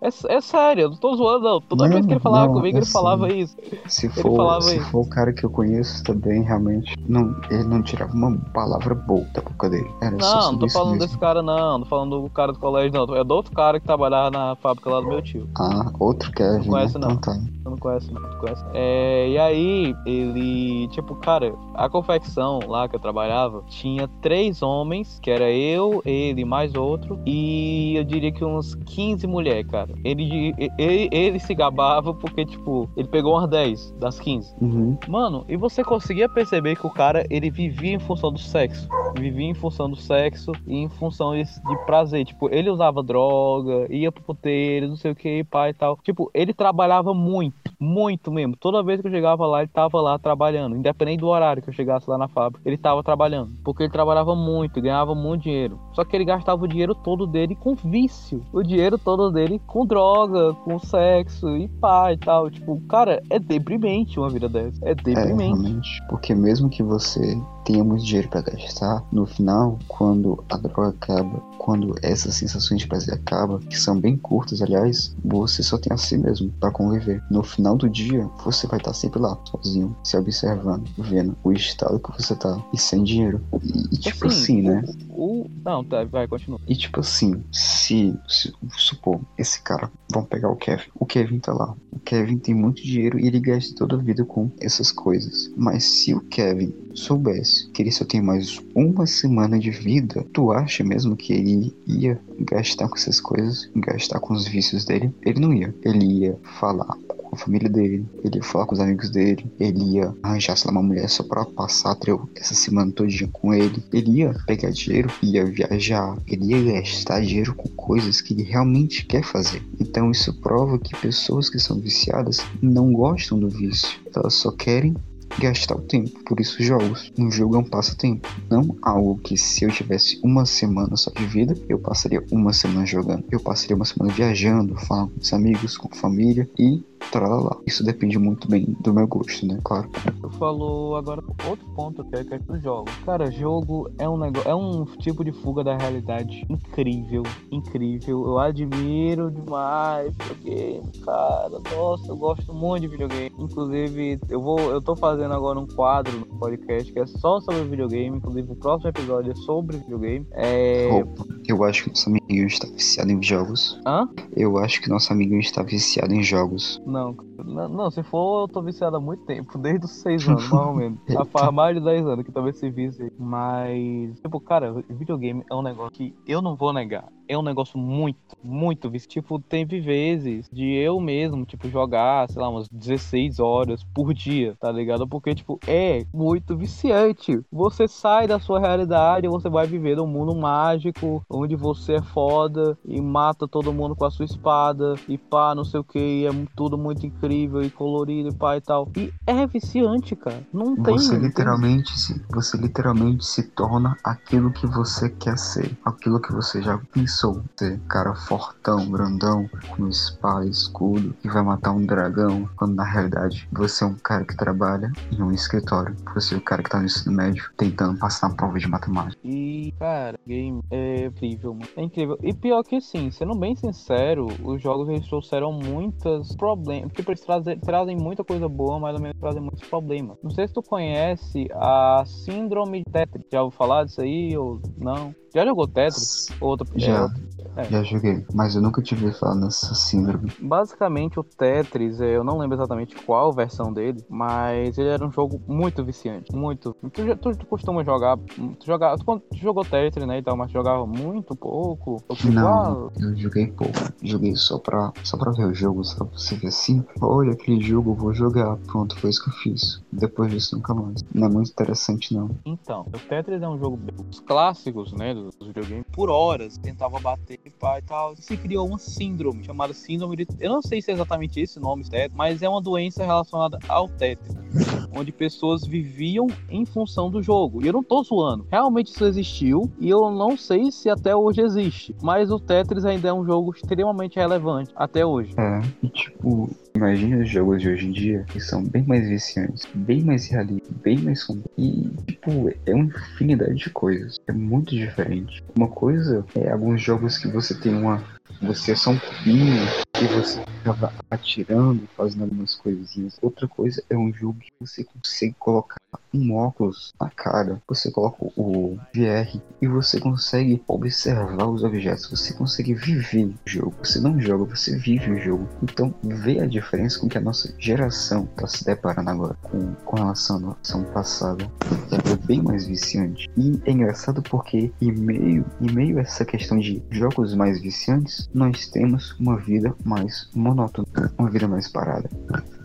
[0.02, 1.62] É, é sério, eu não tô zoando, não.
[1.62, 3.44] Toda Não, vez que ele falava não, comigo, ele falava sério.
[3.44, 3.58] isso.
[3.88, 4.90] Se falava for, se isso.
[4.92, 9.26] for o cara que eu conheço também, realmente, não, ele não tirava uma palavra boa
[9.34, 9.90] da boca dele.
[10.02, 11.06] Era só Não, não tô falando mesmo.
[11.06, 11.79] desse cara, não.
[11.80, 13.16] Não falando do cara do colégio, não.
[13.16, 15.50] É do outro cara que trabalhava na fábrica lá do meu tio.
[15.58, 17.08] Ah, outro Kevin, Não conhece, né?
[17.08, 17.14] não.
[17.16, 17.60] Então tá.
[17.70, 18.22] Não conhece, não.
[18.30, 18.66] Tu conhece.
[18.74, 25.20] É, e aí, ele, tipo, cara, a confecção lá que eu trabalhava tinha três homens,
[25.22, 29.94] que era eu, ele mais outro, e eu diria que uns 15 mulheres, cara.
[30.04, 34.54] Ele, ele, ele se gabava porque, tipo, ele pegou umas 10 das 15.
[34.62, 34.98] Uhum.
[35.08, 38.88] Mano, e você conseguia perceber que o cara, ele vivia em função do sexo.
[39.18, 42.26] Vivia em função do sexo e em função de de prazer.
[42.26, 45.98] Tipo, ele usava droga, ia pro puteiro, não sei o que, pai e tal.
[46.04, 48.56] Tipo, ele trabalhava muito, muito mesmo.
[48.58, 50.76] Toda vez que eu chegava lá, ele tava lá trabalhando.
[50.76, 53.52] Independente do horário que eu chegasse lá na fábrica, ele tava trabalhando.
[53.64, 55.80] Porque ele trabalhava muito, ganhava muito dinheiro.
[55.94, 58.44] Só que ele gastava o dinheiro todo dele com vício.
[58.52, 62.50] O dinheiro todo dele com droga, com sexo e pá e tal.
[62.50, 64.80] Tipo, cara, é deprimente uma vida dessa.
[64.84, 65.62] É É, deprimente.
[65.62, 66.04] realmente.
[66.10, 71.40] Porque mesmo que você tenha muito dinheiro pra gastar, no final, quando a droga acaba,
[71.58, 75.98] quando essas sensações de prazer acabam, que são bem curtas, aliás, você só tem a
[75.98, 77.22] si mesmo pra conviver.
[77.30, 82.00] No final do dia, você vai estar sempre lá, sozinho, se observando, vendo o estado
[82.00, 83.42] que você tá e sem dinheiro.
[83.64, 84.84] E, e tipo assim, né?
[85.10, 86.60] O, o- Não, tá, vai, continua.
[86.68, 90.84] E tipo assim, se, se supor, esse cara, vamos pegar o Kevin.
[90.96, 91.76] O Kevin tá lá.
[91.92, 95.52] O Kevin tem muito dinheiro e ele gasta toda a vida com essas coisas.
[95.58, 100.52] Mas se o Kevin soubesse que ele só tem mais uma semana de vida, tu
[100.52, 105.14] acha mesmo que ele ia gastar com essas coisas, gastar com os vícios dele?
[105.24, 105.74] Ele não ia.
[105.84, 106.98] Ele ia falar
[107.30, 110.72] com a família dele, ele ia falar com os amigos dele, ele ia arranjar, sei
[110.72, 113.84] lá, uma mulher só pra passar treu essa semana todinha com ele.
[113.94, 119.06] Ele ia pegar dinheiro, ia viajar, ele ia gastar dinheiro com coisas que ele realmente
[119.06, 119.62] quer fazer.
[119.80, 124.96] Então isso prova que pessoas que são viciadas não gostam do vício, elas só querem
[125.38, 126.24] gastar o tempo.
[126.24, 127.12] Por isso, jogos.
[127.18, 131.26] Um jogo é um passatempo, não algo que se eu tivesse uma semana só de
[131.26, 133.24] vida, eu passaria uma semana jogando.
[133.32, 137.58] Eu passaria uma semana viajando, falando com os amigos, com a família e tralala.
[137.66, 139.58] Isso depende muito bem do meu gosto, né?
[139.64, 139.90] Claro.
[140.22, 142.94] Tu falou agora outro ponto que é que é dos jogos.
[143.06, 148.26] Cara, jogo é um negócio, é um tipo de fuga da realidade incrível, incrível.
[148.26, 151.60] Eu admiro demais videogame, cara.
[151.76, 153.32] Nossa, eu gosto muito de videogame.
[153.40, 157.64] Inclusive, eu vou, eu tô fazendo agora um quadro no podcast que é só sobre
[157.64, 158.18] videogame.
[158.18, 160.26] Inclusive, o próximo episódio é sobre videogame.
[160.32, 160.90] É.
[160.92, 163.80] Opa, eu acho que nosso amiguinho está viciado em jogos.
[163.86, 164.10] Hã?
[164.36, 166.82] Eu acho que nosso amiguinho está viciado em jogos.
[166.86, 170.50] Não, não, não, se for, eu tô viciado há muito tempo, desde os 6 anos,
[170.50, 171.00] mais ou menos.
[171.08, 173.12] Já faz mais de 10 anos que talvez se aí.
[173.18, 177.08] Mas, tipo, cara, videogame é um negócio que eu não vou negar.
[177.28, 179.08] É um negócio muito, muito vício.
[179.08, 184.56] Tipo, teve vezes de eu mesmo, tipo, jogar, sei lá, umas 16 horas por dia,
[184.60, 185.08] tá ligado?
[185.08, 187.40] Porque, tipo, é muito viciante.
[187.52, 192.76] Você sai da sua realidade, você vai viver num mundo mágico, onde você é foda
[192.84, 196.26] e mata todo mundo com a sua espada e pá, não sei o que, e
[196.26, 198.90] é tudo muito incrível e colorido e pá e tal.
[198.96, 200.42] E é viciante, cara.
[200.54, 200.98] Não tem.
[200.98, 206.62] Você literalmente se, você literalmente se torna aquilo que você quer ser, aquilo que você
[206.62, 212.76] já pensou ser, cara fortão, grandão, com espada, escudo, que vai matar um dragão, quando
[212.76, 216.64] na realidade você é um cara que trabalha em um escritório, você é o cara
[216.64, 219.20] que tá no ensino médio tentando passar na prova de matemática.
[219.24, 221.68] E, cara, game é incrível, mano.
[221.76, 222.18] É incrível.
[222.22, 226.92] E pior que sim, sendo bem sincero, os jogos eles trouxeram muitos problemas.
[226.94, 230.18] Tipo, eles trazem, trazem muita coisa boa, mas também trazem muitos problemas.
[230.24, 233.26] Não sei se tu conhece a Síndrome de Tetris.
[233.32, 235.14] Já ouviu falar disso aí ou não?
[235.34, 236.30] Já jogou Tetris?
[236.42, 237.04] Outro, é, Já.
[237.04, 237.66] outro- É.
[237.66, 240.32] Já joguei, mas eu nunca tive falar nessa síndrome.
[240.40, 245.12] Basicamente, o Tetris, é, eu não lembro exatamente qual versão dele, mas ele era um
[245.12, 246.76] jogo muito viciante, muito.
[246.94, 250.52] Tu, tu, tu costuma jogar, tu, joga, tu, tu jogou Tetris, né, e tal, mas
[250.52, 252.02] jogava muito pouco?
[252.08, 253.74] Ou Não, ah, eu joguei pouco.
[254.02, 256.84] Joguei só pra, só pra ver o jogo, só pra você ver assim.
[257.12, 258.56] Olha aquele jogo, eu vou jogar.
[258.68, 259.82] Pronto, foi isso que eu fiz.
[259.92, 261.04] Depois disso, nunca mais.
[261.12, 262.30] Não é muito interessante, não.
[262.46, 265.86] Então, o Tetris é um jogo bem- os clássicos, né, dos dos videogames.
[265.92, 268.16] Por horas tentava bater e pá e tal.
[268.16, 271.84] Se criou uma síndrome chamada síndrome de, eu não sei se é exatamente esse nome
[271.84, 274.36] Tetris, mas é uma doença relacionada ao Tetris,
[274.96, 277.64] onde pessoas viviam em função do jogo.
[277.64, 278.46] E eu não tô zoando.
[278.52, 283.08] Realmente isso existiu e eu não sei se até hoje existe, mas o Tetris ainda
[283.08, 285.34] é um jogo extremamente relevante até hoje.
[285.40, 289.68] É, e tipo, imagina os jogos de hoje em dia que são bem mais viciantes,
[289.74, 291.52] bem mais realistas, bem mais complexos.
[291.58, 294.18] E, tipo, é uma infinidade de coisas.
[294.28, 295.44] É muito diferente.
[295.56, 298.04] Uma coisa é alguns jogos que você tem uma.
[298.42, 299.68] Você é só um cubinho
[300.02, 303.18] e você ficava atirando, fazendo algumas coisinhas.
[303.22, 305.80] Outra coisa é um jogo que você consegue colocar
[306.14, 312.34] um óculos na cara, você coloca o VR e você consegue observar os objetos, você
[312.34, 313.76] consegue viver o jogo.
[313.84, 315.48] Você não joga, você vive o jogo.
[315.62, 319.96] Então, vê a diferença com que a nossa geração está se deparando agora com, com
[319.98, 321.50] relação à geração passada.
[321.92, 323.30] É bem mais viciante.
[323.38, 328.30] E é engraçado porque, em meio, em meio a essa questão de jogos mais viciantes,
[328.34, 332.08] nós temos uma vida mais monótona, uma vida mais parada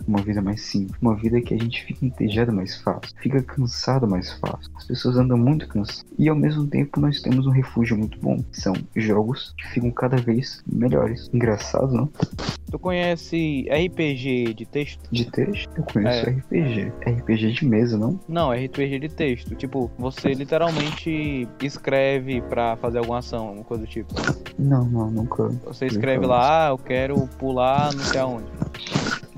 [0.07, 4.07] uma vida mais simples, uma vida que a gente fica entediado mais fácil, fica cansado
[4.09, 4.71] mais fácil.
[4.77, 6.05] As pessoas andam muito cansadas.
[6.19, 8.43] E ao mesmo tempo nós temos um refúgio muito bom.
[8.53, 11.31] São jogos que ficam cada vez melhores.
[11.33, 12.11] Engraçado, não?
[12.71, 15.09] Tu conhece RPG de texto?
[15.11, 16.31] De texto, eu conheço É.
[16.31, 16.93] RPG.
[17.07, 18.19] RPG de mesa, não?
[18.29, 19.55] Não, é RPG de texto.
[19.55, 24.13] Tipo, você literalmente escreve pra fazer alguma ação, uma coisa do tipo.
[24.59, 25.49] Não, não, nunca.
[25.67, 28.47] Você escreve lá, ah, eu quero pular não sei aonde.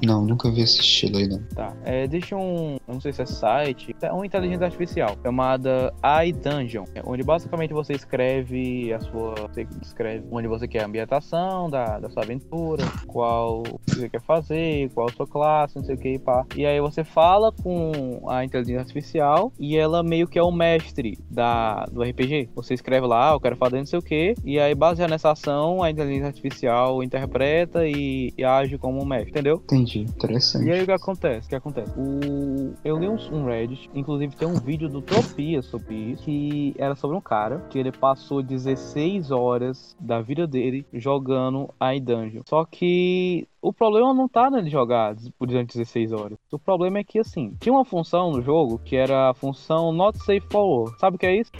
[0.04, 1.42] Não, nunca vi esse estilo aí, não.
[1.54, 1.74] Tá.
[1.84, 2.76] É, deixa um.
[2.86, 3.96] Não sei se é site.
[4.00, 5.92] É uma inteligência artificial chamada
[6.26, 6.84] iDungeon.
[6.94, 9.34] é Onde basicamente você escreve a sua.
[9.48, 14.90] Você escreve onde você quer a ambientação da, da sua aventura, qual você quer fazer,
[14.90, 16.44] qual a sua classe, não sei o que, pá.
[16.54, 21.18] E aí você fala com a inteligência artificial e ela meio que é o mestre
[21.30, 22.50] da, do RPG.
[22.54, 25.30] Você escreve lá, ah, eu quero fazer não sei o que, e aí baseado nessa
[25.30, 29.62] ação, a inteligência artificial interpreta e, e age como um mestre, entendeu?
[29.64, 29.85] Entendi.
[29.94, 30.66] Interessante.
[30.66, 31.46] E aí o que acontece?
[31.46, 31.92] O que acontece?
[31.96, 32.74] O...
[32.84, 36.94] Eu li um, um Reddit, inclusive tem um vídeo do Tropia sobre isso, que era
[36.94, 42.42] sobre um cara que ele passou 16 horas da vida dele jogando a Dungeon.
[42.46, 46.38] Só que o problema não tá nele jogar por durante 16 horas.
[46.52, 50.18] O problema é que, assim, tinha uma função no jogo que era a função Not
[50.18, 50.98] Safe for Work.
[51.00, 51.50] Sabe o que é isso?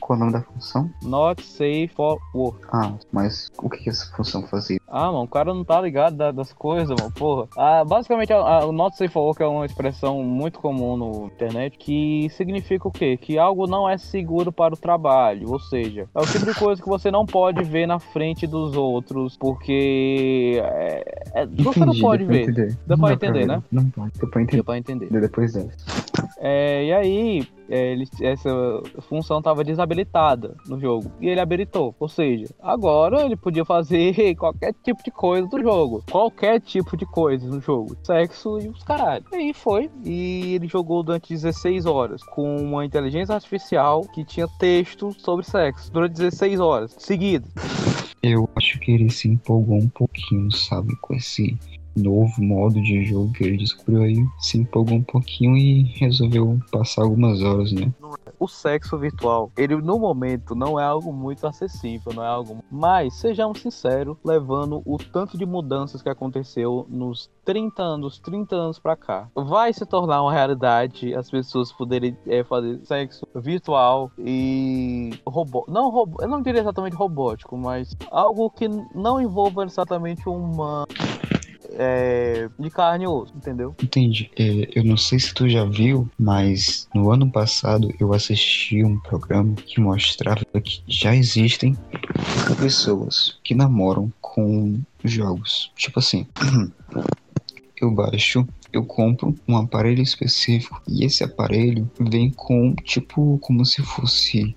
[0.00, 0.90] Qual o nome da função?
[1.02, 2.58] Not Safe for Work.
[2.72, 4.78] Ah, mas o que que essa função fazia?
[4.86, 7.48] Ah, mano, o cara não tá ligado da- das coisas, mano, porra.
[7.56, 11.26] Ah, basicamente, a- a- o not safe for work é uma expressão muito comum no
[11.26, 13.16] internet que significa o quê?
[13.16, 15.50] Que algo não é seguro para o trabalho.
[15.50, 18.76] Ou seja, é o tipo de coisa que você não pode ver na frente dos
[18.76, 22.42] outros, porque é, é- você não pode ver.
[22.42, 22.76] entender.
[22.86, 23.46] Dá pra entender, ver.
[23.46, 23.62] né?
[23.70, 24.12] Não pode.
[24.18, 24.56] Deu pra entender.
[24.56, 25.20] Deu pra entender.
[25.20, 26.04] Depois dessa.
[26.38, 28.50] É, e aí, é, ele- essa
[29.08, 31.10] função estava desabilitada no jogo.
[31.20, 31.94] E ele habilitou.
[31.98, 36.02] Ou seja, agora ele podia fazer qualquer tipo de coisa do jogo.
[36.10, 37.96] Qualquer tipo de coisa no jogo.
[38.02, 39.24] Sexo e os caralho.
[39.32, 39.90] E aí foi.
[40.04, 45.90] E ele jogou durante 16 horas com uma inteligência artificial que tinha texto sobre sexo.
[45.92, 47.50] Durante 16 horas seguidas.
[48.26, 51.58] Eu acho que ele se empolgou um pouquinho, sabe, com esse
[51.96, 54.24] novo modo de jogo que ele descobriu aí.
[54.38, 57.92] Se empolgou um pouquinho e resolveu passar algumas horas, né?
[58.38, 62.62] o sexo virtual, ele no momento não é algo muito acessível, não é algo.
[62.70, 68.78] Mas sejamos sinceros, levando o tanto de mudanças que aconteceu nos 30 anos, 30 anos
[68.78, 75.10] pra cá, vai se tornar uma realidade as pessoas poderem é, fazer sexo virtual e
[75.26, 80.86] robô, não robô, eu não diria exatamente robótico, mas algo que não envolva exatamente uma
[81.78, 83.74] é, de carne e osso, entendeu?
[83.82, 84.30] Entendi.
[84.38, 88.98] É, eu não sei se tu já viu, mas no ano passado eu assisti um
[89.00, 91.76] programa que mostrava que já existem
[92.58, 95.72] pessoas que namoram com jogos.
[95.76, 96.26] Tipo assim,
[97.80, 103.82] eu baixo, eu compro um aparelho específico e esse aparelho vem com, tipo, como se
[103.82, 104.54] fosse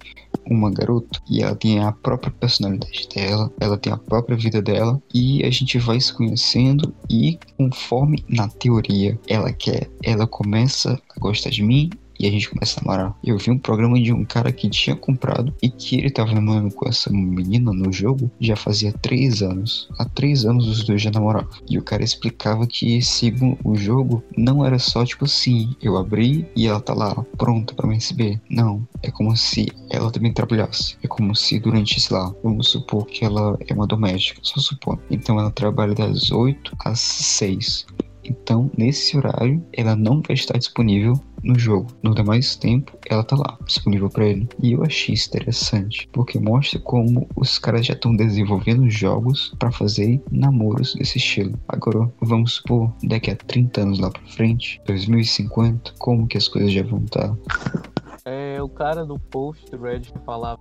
[0.50, 5.02] uma garota e ela tem a própria personalidade dela, ela tem a própria vida dela
[5.14, 11.20] e a gente vai se conhecendo e conforme na teoria ela quer, ela começa a
[11.20, 13.15] gostar de mim e a gente começa a namorar.
[13.23, 16.73] Eu vi um programa de um cara que tinha comprado e que ele tava namorando
[16.73, 19.89] com essa menina no jogo já fazia três anos.
[19.97, 21.49] Há três anos os dois já namoravam.
[21.69, 26.47] E o cara explicava que segundo o jogo não era só tipo assim, eu abri
[26.56, 28.39] e ela tá lá pronta para me receber.
[28.49, 30.97] Não, é como se ela também trabalhasse.
[31.03, 34.99] É como se durante, sei lá, vamos supor que ela é uma doméstica, só supor.
[35.09, 37.86] Então ela trabalha das 8 às 6.
[38.28, 41.13] Então, nesse horário, ela não vai estar disponível
[41.43, 41.88] no jogo.
[42.03, 44.47] No demais tempo, ela tá lá, disponível para ele.
[44.61, 49.71] E eu achei isso interessante, porque mostra como os caras já estão desenvolvendo jogos para
[49.71, 51.57] fazer namoros desse estilo.
[51.67, 56.71] Agora, vamos supor, daqui a 30 anos lá pra frente, 2050, como que as coisas
[56.71, 57.36] já vão estar?
[58.25, 60.59] É, o cara do post Reddit falava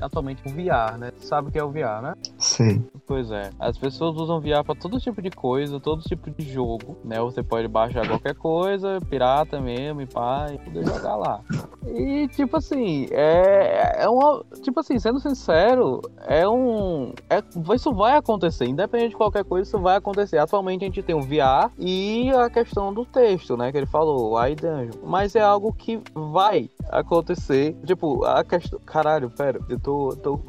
[0.00, 1.12] atualmente o VR, né?
[1.18, 2.14] Sabe o que é o VR, né?
[2.38, 2.82] Sei.
[3.06, 3.50] Pois é.
[3.58, 7.20] As pessoas usam VR pra todo tipo de coisa, todo tipo de jogo, né?
[7.20, 11.40] Você pode baixar qualquer coisa, pirata mesmo, e pá, e poder jogar lá.
[11.86, 14.44] E, tipo assim, é, é uma.
[14.62, 17.12] Tipo assim, sendo sincero, é um.
[17.30, 17.42] É,
[17.74, 20.38] isso vai acontecer, independente de qualquer coisa, isso vai acontecer.
[20.38, 23.70] Atualmente a gente tem o VR e a questão do texto, né?
[23.70, 25.00] Que ele falou, o iDungeon.
[25.04, 27.76] Mas é algo que vai acontecer.
[27.84, 28.80] Tipo, a questão.
[28.84, 30.08] Caralho, pera, eu tô.
[30.16, 30.40] tô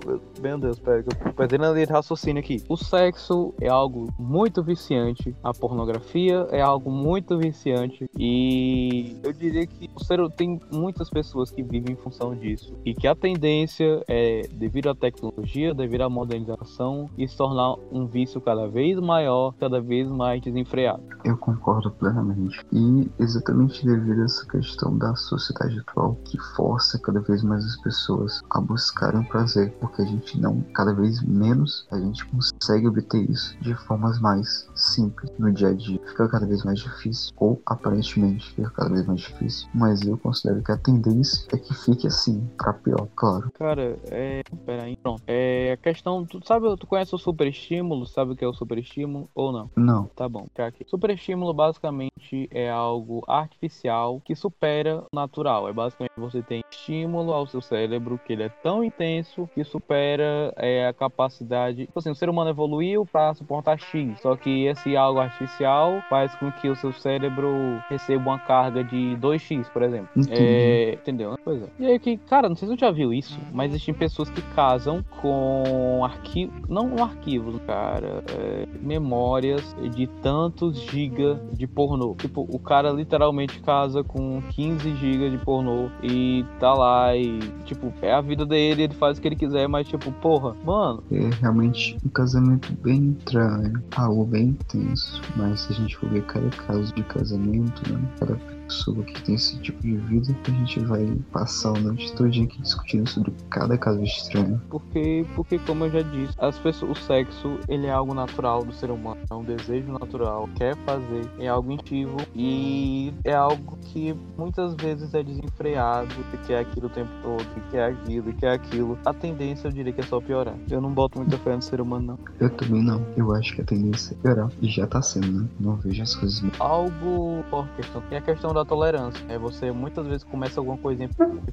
[0.41, 2.63] meu Deus, pera, que eu perdendo a linha de raciocínio aqui.
[2.69, 9.65] O sexo é algo muito viciante, a pornografia é algo muito viciante e eu diria
[9.65, 14.03] que o ser tem muitas pessoas que vivem em função disso e que a tendência
[14.07, 19.53] é, devido à tecnologia, devido à modernização, e se tornar um vício cada vez maior,
[19.59, 21.03] cada vez mais desenfreado.
[21.23, 22.65] Eu concordo plenamente.
[22.71, 27.77] E exatamente devido a essa questão da sociedade atual que força cada vez mais as
[27.77, 32.87] pessoas a buscarem o prazer, porque a gente não, cada vez menos, a gente consegue
[32.87, 35.99] obter isso de formas mais simples no dia a dia.
[36.07, 40.63] Fica cada vez mais difícil, ou aparentemente fica cada vez mais difícil, mas eu considero
[40.63, 43.51] que a tendência é que fique assim, pra pior, claro.
[43.53, 44.41] Cara, é.
[44.65, 45.21] Peraí, pronto.
[45.27, 46.25] É a questão.
[46.25, 48.05] Tu sabe, tu conhece o superestímulo?
[48.05, 49.69] Sabe o que é o superestímulo ou não?
[49.75, 50.05] Não.
[50.15, 50.85] Tá bom, fica aqui.
[50.87, 55.67] Superestímulo basicamente é algo artificial que supera o natural.
[55.67, 60.53] É basicamente você tem estímulo ao seu cérebro que ele é tão intenso que supera
[60.57, 61.85] é, a capacidade.
[61.85, 64.19] Tipo assim, o ser humano evoluiu para suportar X.
[64.21, 69.15] Só que esse algo artificial faz com que o seu cérebro receba uma carga de
[69.21, 70.09] 2x, por exemplo.
[70.29, 71.31] É, entendeu?
[71.31, 71.37] né?
[71.43, 71.65] Pois é.
[71.79, 74.41] E aí que, cara, não sei se você já viu isso, mas existem pessoas que
[74.53, 82.15] casam com arquivos, não arquivos, cara, é, memórias de tantos giga de pornô.
[82.15, 87.93] Tipo, o cara literalmente casa com 15 gigas de pornô e tá lá e, tipo,
[88.01, 91.29] é a vida dele, ele faz o que ele quiser, mas, tipo, porra, mano, É
[91.41, 95.21] realmente um casamento bem estranho, algo bem intenso.
[95.35, 97.99] Mas se a gente for ver cada caso de casamento, né?
[98.19, 98.35] Cada
[98.67, 102.61] pessoa que tem esse tipo de vida, a gente vai passar a noite todinha aqui
[102.61, 104.61] discutindo sobre cada caso estranho.
[104.69, 108.73] Porque, porque como eu já disse, as pessoas, o sexo ele é algo natural do
[108.73, 114.15] ser humano, é um desejo natural, quer fazer, é algo instintivo e é algo que
[114.37, 118.51] muitas vezes é desenfreado, e quer aquilo o tempo todo, e quer aquilo, e quer
[118.51, 118.97] aquilo.
[119.05, 120.55] A tendência eu diria que é só piorar.
[120.69, 122.19] Eu não boto muita fé no ser humano, não.
[122.39, 123.05] Eu também não.
[123.15, 124.49] Eu acho que a tendência é piorar.
[124.61, 125.47] E já tá sendo, né?
[125.59, 128.03] Não vejo as coisas Algo por questão.
[128.11, 129.25] E a questão da tolerância.
[129.29, 131.09] É você muitas vezes começa alguma coisinha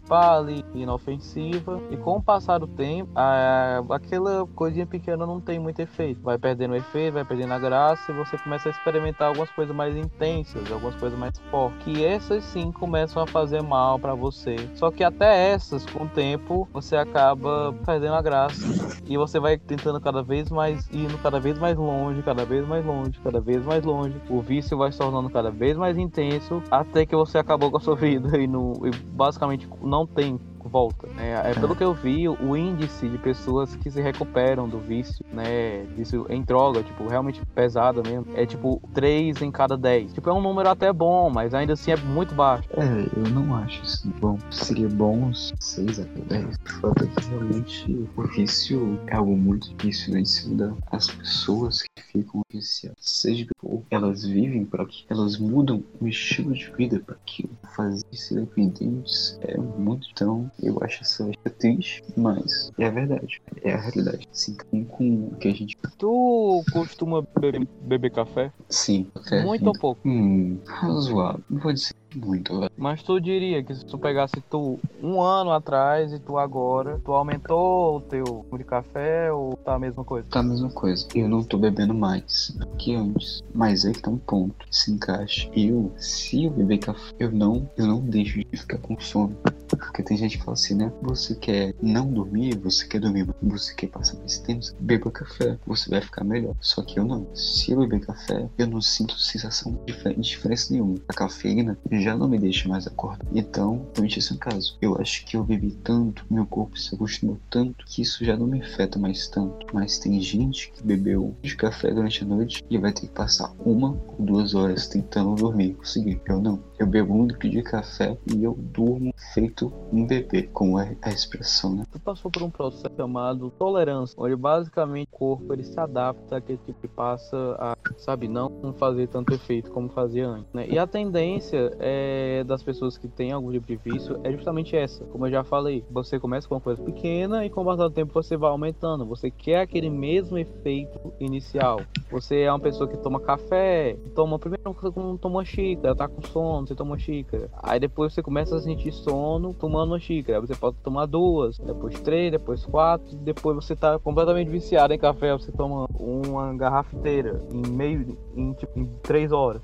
[0.09, 5.81] pale, inofensiva, e com o passar do tempo, a, aquela coisinha pequena não tem muito
[5.81, 6.21] efeito.
[6.23, 9.97] Vai perdendo efeito, vai perdendo a graça, e você começa a experimentar algumas coisas mais
[9.97, 11.85] intensas, algumas coisas mais fortes.
[11.85, 14.57] Que essas sim começam a fazer mal pra você.
[14.75, 18.65] Só que até essas, com o tempo, você acaba perdendo a graça.
[19.07, 22.85] E você vai tentando cada vez mais, indo cada vez mais longe, cada vez mais
[22.85, 24.15] longe, cada vez mais longe.
[24.29, 27.81] O vício vai se tornando cada vez mais intenso, até que você acabou com a
[27.81, 31.07] sua vida e, não, e basicamente não tem volta.
[31.09, 31.51] Né?
[31.51, 35.85] É, pelo que eu vi, o índice de pessoas que se recuperam do vício, né,
[35.97, 40.15] vício em droga, tipo, realmente pesada mesmo, é tipo 3 em cada 10.
[40.15, 42.69] Tipo, é um número até bom, mas ainda assim é muito baixo.
[42.73, 44.39] É, eu não acho isso bom.
[44.51, 46.45] Seria bom uns 6 a 10.
[46.45, 51.07] O fato é que realmente o vício é algo muito difícil né, em cima das
[51.09, 52.97] pessoas que ficam viciadas.
[53.01, 57.51] Seja por elas vivem para aquilo, elas mudam o estilo de vida para aquilo.
[57.77, 60.09] Fazer-se dependentes é muito.
[60.13, 63.41] Então, eu acho essa triste, mas é a verdade.
[63.63, 64.29] É a realidade.
[64.33, 64.57] Sim,
[64.89, 65.77] com o que a gente.
[65.99, 68.53] Tu costuma beber, beber café?
[68.69, 69.43] Sim, café.
[69.43, 70.01] Muito ou pouco?
[70.09, 71.43] Hum, razoável.
[71.51, 72.71] Não vou dizer Muito, velho.
[72.77, 77.13] Mas tu diria que se tu pegasse tu um ano atrás e tu agora, tu
[77.13, 80.29] aumentou o teu de café ou tá a mesma coisa?
[80.31, 81.07] Tá a mesma coisa.
[81.15, 83.43] Eu não tô bebendo mais que antes.
[83.55, 85.49] Mas aí que tá um ponto que se encaixa.
[85.55, 89.37] Eu, se eu beber café, eu não, eu não deixo de ficar com sono.
[89.69, 90.93] Porque tem gente que fala assim, né?
[91.03, 95.91] Você quer não dormir, você quer dormir, você quer passar mais tempo, beba café, você
[95.91, 96.55] vai ficar melhor.
[96.61, 97.27] Só que eu não.
[97.35, 100.97] Se eu beber café, eu não sinto sensação de diferença nenhuma.
[101.09, 103.27] A cafeína já não me deixa mais acordado.
[103.33, 104.77] Então, realmente esse é um caso.
[104.81, 108.47] Eu acho que eu bebi tanto, meu corpo se acostumou tanto, que isso já não
[108.47, 109.67] me afeta mais tanto.
[109.73, 113.53] Mas tem gente que bebeu de café durante a noite e vai ter que passar
[113.65, 115.75] uma ou duas horas tentando dormir.
[115.75, 116.21] Conseguir.
[116.27, 116.63] Eu não.
[116.79, 121.11] Eu bebo um litro de café e eu durmo feito um bebê, como é a
[121.11, 121.85] expressão, né?
[121.91, 126.59] Tu passou por um processo chamado tolerância, onde basicamente o corpo ele se adapta àquele
[126.67, 130.67] tipo que passa a, sabe, não fazer tanto efeito como fazia antes, né?
[130.69, 135.05] E a tendência é, das pessoas que têm algum tipo de vício é justamente essa.
[135.05, 137.95] Como eu já falei, você começa com uma coisa pequena e com o passar do
[137.95, 139.07] tempo você vai aumentando.
[139.07, 141.81] Você quer aquele mesmo efeito inicial.
[142.11, 144.75] Você é uma pessoa que toma café, toma primeiro
[145.19, 147.51] toma uma xícara, tá com sono, você toma uma xícara.
[147.63, 150.41] Aí depois você começa a sentir sono tomando uma xícara.
[150.41, 155.33] Você pode tomar duas, depois três, depois quatro, depois você tá completamente viciado em café,
[155.33, 159.63] você toma uma garrafa inteira em meio em, tipo, em três horas.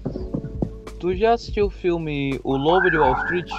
[1.00, 3.50] Tu já assistiu o filme O Lobo de Wall Street?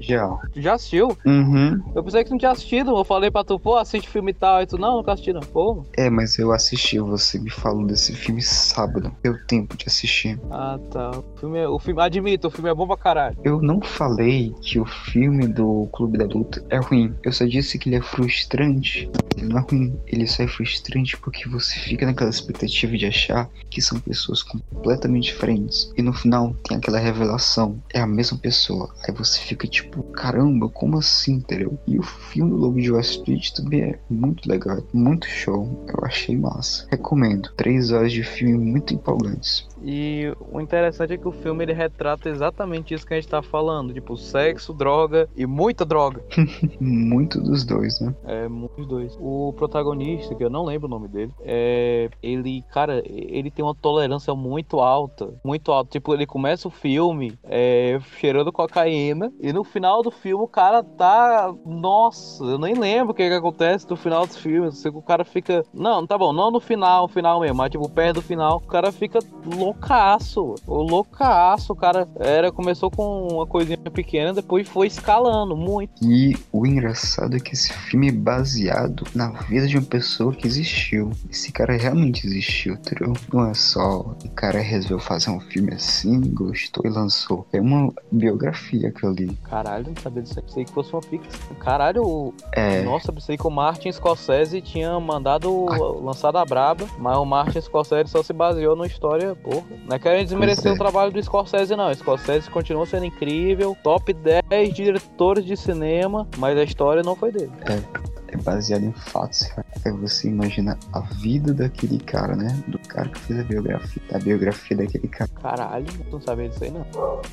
[0.00, 0.26] Já.
[0.52, 1.16] Tu já assistiu?
[1.26, 1.78] Uhum.
[1.94, 2.96] Eu pensei que tu não tinha assistido.
[2.96, 4.62] Eu falei pra tu, pô, assiste filme tal.
[4.62, 5.40] E tu, não, nunca assisti não.
[5.40, 5.84] Pô.
[5.94, 9.14] É, mas eu assisti, você me falou desse filme sábado.
[9.22, 10.40] Deu tempo de assistir.
[10.50, 11.10] Ah, tá.
[11.10, 13.36] O filme, é- o filme, admito, o filme é bom pra caralho.
[13.44, 17.14] Eu não falei que o filme do Clube da Luta é ruim.
[17.22, 19.10] Eu só disse que ele é frustrante.
[19.36, 19.94] Ele não é ruim.
[20.06, 25.24] Ele só é frustrante porque você fica naquela expectativa de achar que são pessoas completamente
[25.24, 25.92] diferentes.
[25.96, 27.82] E no final tem aquela revelação.
[27.92, 28.88] É a mesma pessoa.
[29.06, 31.78] Aí você fica tipo, caramba, como assim, entendeu?
[31.86, 34.78] E o filme do Lobo de Wall Street também é muito legal.
[34.92, 35.84] Muito show.
[35.88, 36.86] Eu achei massa.
[36.90, 37.50] Recomendo.
[37.56, 39.66] Três horas de filme muito empolgantes.
[39.82, 43.42] E o interessante é que o filme ele retrata exatamente isso que a gente tá
[43.42, 43.92] falando.
[43.92, 46.22] Tipo, sexo, droga e muita droga.
[46.80, 48.14] Muito dos dois, né?
[48.24, 49.16] É, muitos dois.
[49.20, 52.08] O protagonista, que eu não lembro o nome dele, é.
[52.22, 55.32] Ele, cara, ele tem uma tolerância muito alta.
[55.44, 55.90] Muito alta.
[55.90, 59.32] Tipo, ele começa o filme é, cheirando cocaína.
[59.40, 61.52] E no final do filme o cara tá.
[61.64, 64.74] Nossa, eu nem lembro o que, que acontece no final dos filmes.
[64.74, 65.64] Eu sei o cara fica.
[65.72, 68.92] Não, tá bom, não no final, final mesmo, mas tipo, perto do final, o cara
[68.92, 70.54] fica loucaço.
[70.66, 71.72] O loucaço.
[71.72, 75.92] O cara era, começou com uma coisinha pequena, depois foi escalando muito.
[76.02, 80.46] E o engraçado é que esse filme é baseado na vida de uma pessoa que
[80.46, 81.10] existiu.
[81.30, 83.12] Esse cara realmente existiu, entendeu?
[83.32, 87.46] Não é só o cara resolveu fazer um filme assim, gostou e lançou.
[87.52, 89.36] É uma biografia que eu li.
[89.44, 90.40] Caralho, não sabia disso.
[90.42, 91.56] Pensei que fosse uma ficção.
[91.56, 95.78] Caralho, É, nossa, pensei que o Martin Scorsese tinha mandado Ai.
[96.02, 99.64] lançado a braba, mas o Martin Scorsese só se baseou numa história, porra.
[99.86, 100.74] Não é querendo desmerecer é.
[100.74, 101.90] o trabalho do Scorsese, não.
[101.90, 107.32] O Scorsese continua sendo incrível, top 10 diretores de cinema, mas a história não foi
[107.32, 107.52] dele.
[107.66, 109.48] é baseado em fatos.
[109.84, 112.58] Aí você imagina a vida daquele cara, né?
[112.66, 114.02] Do cara que fez a biografia.
[114.12, 115.30] A biografia daquele cara.
[115.40, 116.84] Caralho, não sabia disso aí, não.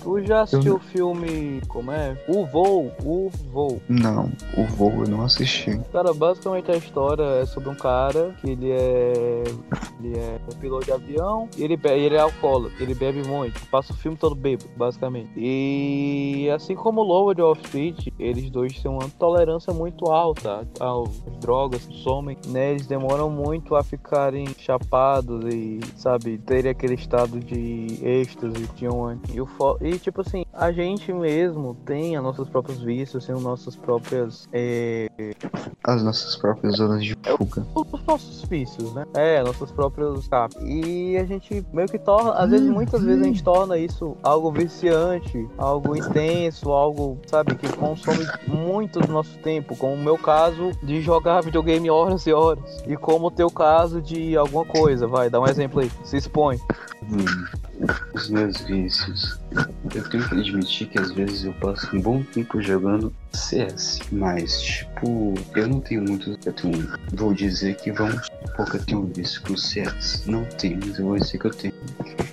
[0.01, 2.17] Tu já assistiu o filme, como é?
[2.27, 3.81] O Voo, O Voo.
[3.89, 5.79] Não, o voo eu não assisti.
[5.91, 9.43] Cara, basicamente a história é sobre um cara que ele é.
[10.03, 13.93] Ele é piloto de avião e ele, be- ele é alcoólatra, ele bebe muito, passa
[13.93, 15.29] o filme todo bêbado, basicamente.
[15.37, 20.67] E assim como o Lobo de Wall Street, eles dois têm uma tolerância muito alta
[20.83, 22.71] às drogas, somem, né?
[22.71, 29.33] Eles demoram muito a ficarem chapados e, sabe, terem aquele estado de êxtase tinham antes.
[29.35, 33.35] E, o fo- e tipo assim, a gente mesmo tem os nossos próprios vícios, tem
[33.35, 34.47] as nossas próprias.
[34.53, 35.07] é,
[35.83, 37.65] As nossas próprias zonas de fuga.
[37.75, 39.05] os nossos vícios, né?
[39.13, 40.57] É, nossos próprios escapes.
[40.63, 44.51] E a gente meio que torna, às vezes, muitas vezes a gente torna isso algo
[44.51, 50.71] viciante, algo intenso, algo, sabe, que consome muito do nosso tempo, como o meu caso
[50.81, 52.83] de jogar videogame horas e horas.
[52.87, 56.59] E como o teu caso de alguma coisa, vai, dá um exemplo aí, se expõe.
[57.03, 57.25] Hum,
[58.13, 59.39] os meus vícios.
[59.93, 64.61] Eu tenho que admitir que às vezes eu passo um bom tempo jogando CS, mas
[64.61, 66.37] tipo, eu não tenho muito.
[66.45, 69.11] Eu tenho, vou dizer que vamos supor que eu tenho
[69.45, 70.23] com CS.
[70.25, 71.73] Não tenho, mas eu vou dizer que eu tenho.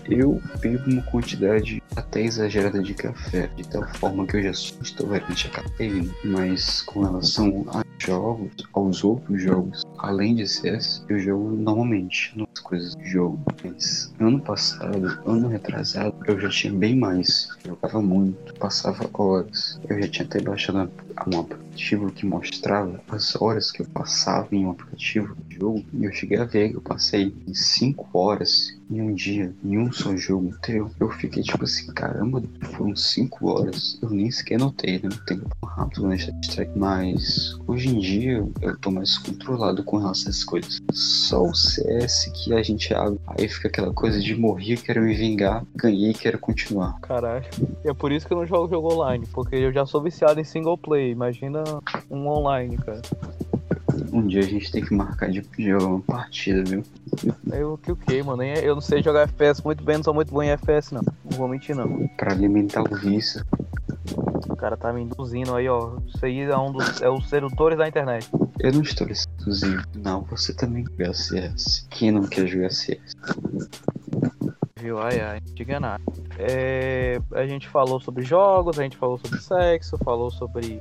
[0.09, 4.79] Eu bebo uma quantidade até exagerada de café, de tal forma que eu já sou
[4.81, 6.15] intolerante a cafeína.
[6.25, 12.61] Mas com relação a jogos, aos outros jogos, além de CS, eu jogo normalmente nas
[12.63, 13.39] coisas de jogo.
[13.63, 17.49] Mas ano passado, ano retrasado, eu já tinha bem mais.
[17.65, 19.81] Eu jogava muito, passava horas.
[19.89, 20.90] Eu já tinha até baixado
[21.27, 25.85] um aplicativo que mostrava as horas que eu passava em um aplicativo de jogo.
[25.93, 29.93] E eu cheguei a ver que eu passei 5 horas em um dia, em um
[29.93, 30.91] só jogo inteiro.
[30.99, 32.43] Eu fiquei tipo assim, caramba,
[32.73, 33.99] foram 5 horas.
[34.03, 35.09] Eu nem sequer notei, né?
[35.09, 36.77] O tempo rápido nesse strike.
[36.77, 40.81] Mas hoje em dia eu tô mais controlado com relação a essas coisas.
[40.93, 43.19] Só o CS que a gente abre.
[43.27, 46.99] Aí fica aquela coisa de morrer, quero me vingar, ganhei, quero continuar.
[47.01, 47.45] Caralho.
[47.85, 50.41] E é por isso que eu não jogo jogo online, porque eu já sou viciado
[50.41, 51.11] em single play.
[51.11, 51.60] Imagina
[52.11, 53.03] um online, cara.
[54.13, 56.83] Um dia a gente tem que marcar de jogar uma partida, viu?
[57.53, 58.43] Eu que o que, mano?
[58.43, 61.03] Eu não sei jogar FPS muito bem, não sou muito bom em FPS, não.
[61.03, 62.09] Não vou mentir, não.
[62.17, 63.45] Pra alimentar o vício.
[64.49, 65.97] O cara tá me induzindo aí, ó.
[66.07, 67.01] Isso aí é um dos.
[67.03, 68.29] É os sedutores da internet.
[68.59, 69.83] Eu não estou lhe seduzindo.
[69.95, 71.87] Não, você também joga CS.
[71.91, 73.17] Quem não quer jogar CS?
[74.77, 74.99] Viu?
[74.99, 76.03] Ai, ai, diga nada.
[76.39, 80.81] É, a gente falou sobre jogos, a gente falou sobre sexo, falou sobre,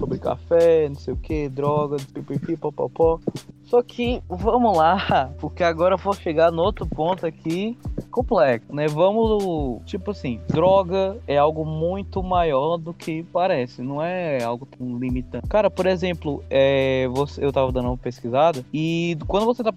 [0.00, 3.20] sobre café, não sei o que, drogas, pipipi, popopó.
[3.64, 7.76] Só que vamos lá, porque agora eu vou chegar no outro ponto aqui
[8.10, 8.86] complexo, né?
[8.88, 14.98] Vamos, tipo assim, droga é algo muito maior do que parece, não é algo tão
[14.98, 15.48] limitante.
[15.48, 19.72] Cara, por exemplo, é, você, eu tava dando uma pesquisada e quando você tá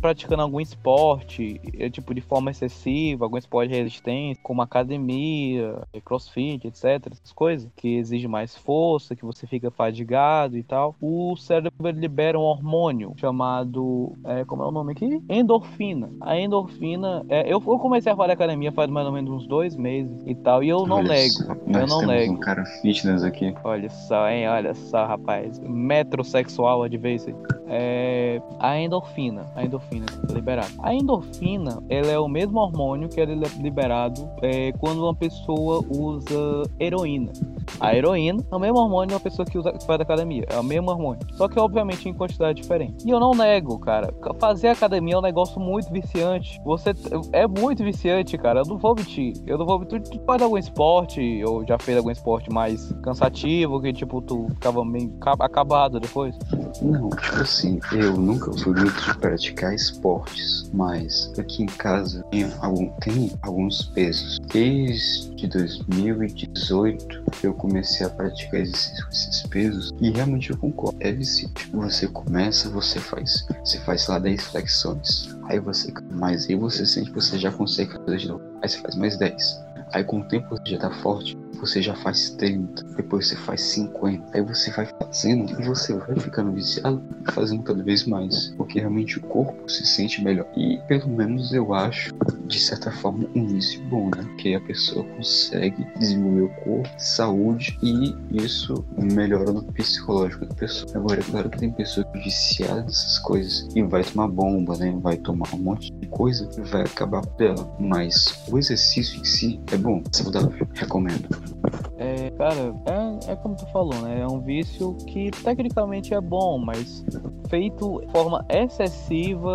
[0.00, 6.66] praticando algum esporte, é, tipo de forma excessiva, algum esporte de resistência, como academia, crossfit,
[6.66, 11.90] etc, essas coisas, que exige mais força, que você fica fadigado e tal, o cérebro
[11.90, 14.12] libera um hormônio chamado.
[14.24, 15.22] É, como é o nome aqui?
[15.28, 16.10] Endorfina.
[16.20, 17.24] A endorfina.
[17.28, 20.34] É, eu, eu comecei a fazer academia faz mais ou menos uns dois meses e
[20.34, 20.62] tal.
[20.62, 21.32] E eu não Olha nego.
[21.34, 22.32] só, eu não nego.
[22.32, 23.54] um cara fitness aqui.
[23.64, 24.48] Olha só, hein?
[24.48, 25.58] Olha só, rapaz.
[25.60, 27.34] Metrosexual advance.
[27.66, 29.46] É a endorfina.
[29.54, 30.68] A endorfina liberada.
[30.82, 36.62] A endorfina, ela é o mesmo hormônio que é liberado é, quando uma pessoa usa
[36.80, 37.32] heroína.
[37.80, 40.46] A heroína é o mesmo hormônio de uma pessoa que, usa, que faz academia.
[40.48, 41.20] É o mesmo hormônio.
[41.34, 43.06] Só que, obviamente, em quantidade diferente.
[43.06, 44.12] E eu não nego, cara.
[44.38, 46.60] Fazer academia é um negócio muito viciante.
[46.64, 46.90] Você
[47.32, 48.60] é muito viciante, cara.
[48.60, 49.34] Eu não vou mentir.
[49.46, 50.00] Eu não vou mentir.
[50.02, 54.84] Tu, faz algum esporte, ou já fez algum esporte mais cansativo, que tipo, tu ficava
[54.84, 56.34] meio acabado depois?
[56.82, 62.44] Não, tipo assim, eu nunca fui muito de praticar esportes, mas aqui em casa tem,
[62.60, 64.38] algum, tem alguns pesos.
[64.52, 70.98] Desde 2018 eu comecei a praticar com esses pesos e realmente eu concordo.
[71.00, 71.70] É viciante.
[71.72, 77.10] Você começa, você faz, você faz lá 10 flexões, aí você mais aí você sente
[77.10, 78.44] que você já consegue fazer de novo.
[78.62, 79.64] Aí você faz mais 10.
[79.92, 83.60] Aí com o tempo você já tá forte, você já faz 30, depois você faz
[83.62, 87.02] 50, aí você vai fazendo e você vai ficando viciado,
[87.32, 90.46] fazendo cada vez mais, porque realmente o corpo se sente melhor.
[90.56, 92.12] E pelo menos eu acho,
[92.46, 94.24] de certa forma, um vício bom, né?
[94.38, 100.90] Que a pessoa consegue desenvolver o corpo, saúde e isso melhora no psicológico da pessoa.
[100.94, 104.76] Agora, é claro que tem pessoa que é viciada nessas coisas e vai tomar bomba,
[104.76, 104.96] né?
[105.00, 107.70] Vai tomar um monte de coisa e vai acabar dela.
[107.78, 111.47] Mas o exercício em si é bom, saudável, recomendo.
[111.96, 114.20] É, cara, é, é como tu falou, né?
[114.20, 117.04] É um vício que tecnicamente é bom, mas
[117.48, 119.54] feito de forma excessiva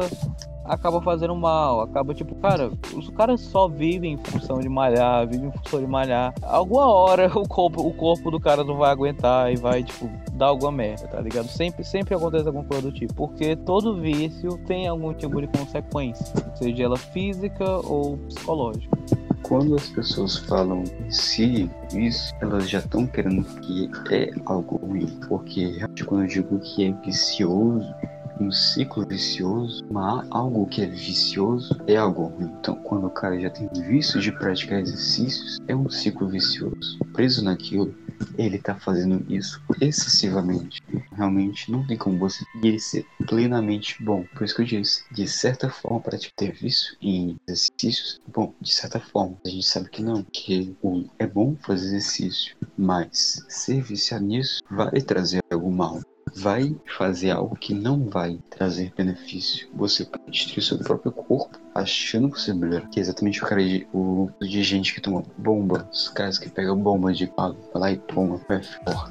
[0.65, 5.49] acaba fazendo mal, acaba tipo, cara, os caras só vivem em função de malhar, vivem
[5.49, 6.33] em função de malhar.
[6.41, 10.47] Alguma hora o corpo, o corpo do cara não vai aguentar e vai, tipo, dar
[10.47, 11.47] alguma merda, tá ligado?
[11.47, 16.25] Sempre, sempre acontece alguma coisa do tipo, porque todo vício tem algum tipo de consequência,
[16.55, 18.97] seja ela física ou psicológica.
[19.43, 25.79] Quando as pessoas falam si isso, elas já estão querendo que é algo ruim, porque
[26.05, 27.93] quando eu digo que é vicioso,
[28.39, 32.51] um ciclo vicioso, mas algo que é vicioso é algo ruim.
[32.59, 36.97] Então, quando o cara já tem vício de praticar exercícios, é um ciclo vicioso.
[37.13, 37.93] Preso naquilo,
[38.37, 40.81] ele tá fazendo isso excessivamente.
[41.11, 44.25] Realmente não tem como você ele ser plenamente bom.
[44.33, 48.73] Por isso que eu disse, de certa forma, para ter vício em exercícios, bom, de
[48.73, 50.75] certa forma, a gente sabe que não, que
[51.19, 56.01] é bom fazer exercício, mas ser viciado nisso vai trazer algo mal
[56.35, 59.67] vai fazer algo que não vai trazer benefício.
[59.73, 62.87] Você pode destruir seu próprio corpo achando que você é melhor.
[62.89, 65.87] Que é exatamente o cara de, o, de gente que toma bomba.
[65.91, 68.39] Os caras que pegam bomba de água, vai lá e toma.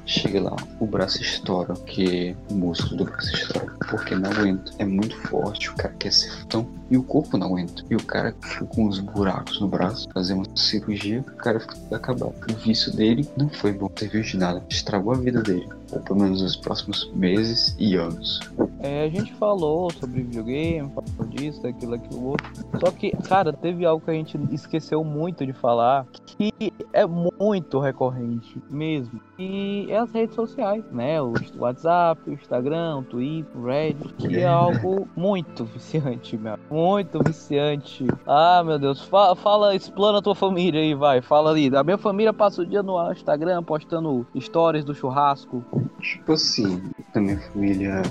[0.05, 3.73] Chega lá, o braço estoura, porque o músculo do braço estoura.
[3.89, 4.71] Porque não aguenta.
[4.77, 7.83] É muito forte, o cara quer ser tão e o corpo não aguenta.
[7.89, 11.75] E o cara fica com uns buracos no braço, fazer uma cirurgia, o cara fica
[11.91, 12.27] acabar.
[12.27, 16.19] O vício dele não foi bom, serviu de nada, estragou a vida dele ou pelo
[16.19, 18.39] menos nos próximos meses e anos.
[18.79, 22.51] É, a gente falou sobre videogame, falou disso, daquilo, aquilo outro.
[22.79, 26.51] Só que, cara, teve algo que a gente esqueceu muito de falar, que
[26.91, 29.21] é muito recorrente mesmo.
[29.37, 31.21] E é as redes sociais, né?
[31.21, 36.57] O WhatsApp, o Instagram, o Twitter, o Reddit, que é algo muito viciante, meu.
[36.69, 38.05] Muito viciante.
[38.27, 39.01] Ah, meu Deus.
[39.03, 41.21] Fala, fala explana a tua família aí, vai.
[41.21, 41.73] Fala ali.
[41.75, 45.63] A minha família passa o dia no Instagram postando stories do churrasco.
[46.01, 46.81] Tipo assim,
[47.13, 48.01] da minha família,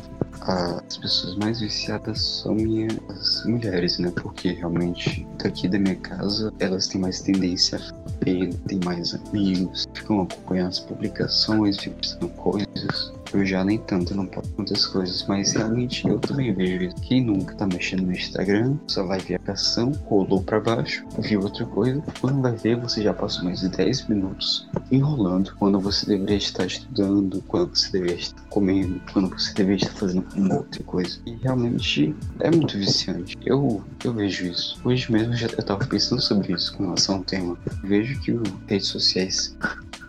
[0.41, 4.13] as pessoas mais viciadas são minhas mulheres, né?
[4.23, 9.87] Porque realmente daqui da minha casa elas têm mais tendência a ver, têm mais amigos,
[9.95, 13.13] ficam acompanhando as publicações, ficam pensando coisas.
[13.33, 16.97] Eu já nem tanto, não posso muitas coisas, mas realmente eu também vejo isso.
[16.97, 21.41] Quem nunca tá mexendo no Instagram, só vai ver a ação, rolou para baixo, viu
[21.41, 22.03] outra coisa.
[22.21, 26.67] Quando vai ver, você já passou mais de 10 minutos enrolando quando você deveria estar
[26.67, 31.19] estudando, quando você deveria estar comendo, quando você deveria estar fazendo uma outra coisa.
[31.27, 33.39] E realmente é muito viciante.
[33.45, 34.81] Eu, eu vejo isso.
[34.85, 37.57] Hoje mesmo eu já eu tava pensando sobre isso com relação ao tema.
[37.83, 39.57] Vejo que as redes sociais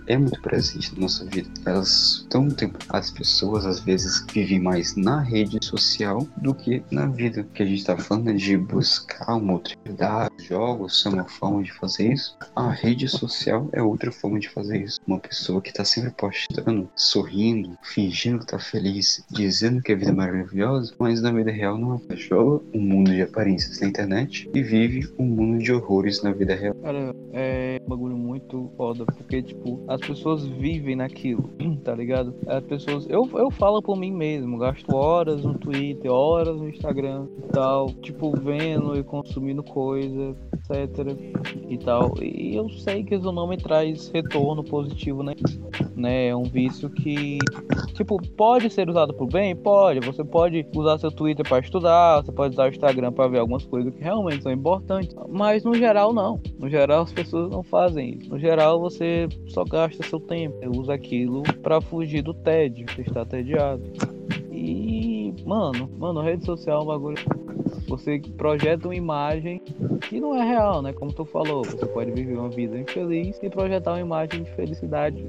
[0.07, 1.49] é muito presente na nossa vida.
[1.65, 2.77] Elas estão tempo.
[2.89, 7.43] As pessoas às vezes vivem mais na rede social do que na vida.
[7.53, 10.33] Que a gente está falando de buscar uma outra realidade.
[10.47, 12.37] Jogos são uma forma de fazer isso.
[12.55, 14.99] A rede social é outra forma de fazer isso.
[15.07, 20.11] Uma pessoa que está sempre postando, sorrindo, fingindo que está feliz, dizendo que a vida
[20.11, 22.15] é maravilhosa, mas na vida real não é.
[22.15, 26.55] Joga um mundo de aparências na internet e vive um mundo de horrores na vida
[26.55, 26.75] real.
[26.75, 31.49] Cara, é um bagulho muito foda, porque, tipo, as pessoas vivem naquilo,
[31.83, 32.33] tá ligado?
[32.47, 33.07] As pessoas.
[33.09, 37.89] Eu, eu falo por mim mesmo, gasto horas no Twitter, horas no Instagram e tal,
[38.01, 40.35] tipo, vendo e consumindo coisa,
[40.69, 41.15] etc.
[41.69, 42.13] e tal.
[42.21, 45.33] E eu sei que isso não me traz retorno positivo, né?
[45.95, 46.27] né?
[46.27, 47.37] É um vício que,
[47.93, 49.55] tipo, pode ser usado por bem?
[49.55, 49.99] Pode.
[49.99, 53.65] Você pode usar seu Twitter para estudar, você pode usar o Instagram para ver algumas
[53.65, 56.41] coisas que realmente são importantes, mas no geral, não.
[56.57, 58.29] No geral, as pessoas não fazem isso.
[58.29, 63.01] No geral, você só gasta seu tempo, você usa aquilo para fugir do tédio, você
[63.01, 63.83] está tediado.
[64.51, 67.43] E, mano, mano, rede social é um bagulho
[67.87, 69.61] você projeta uma imagem
[70.09, 70.93] que não é real, né?
[70.93, 75.23] Como tu falou, você pode viver uma vida infeliz e projetar uma imagem de felicidade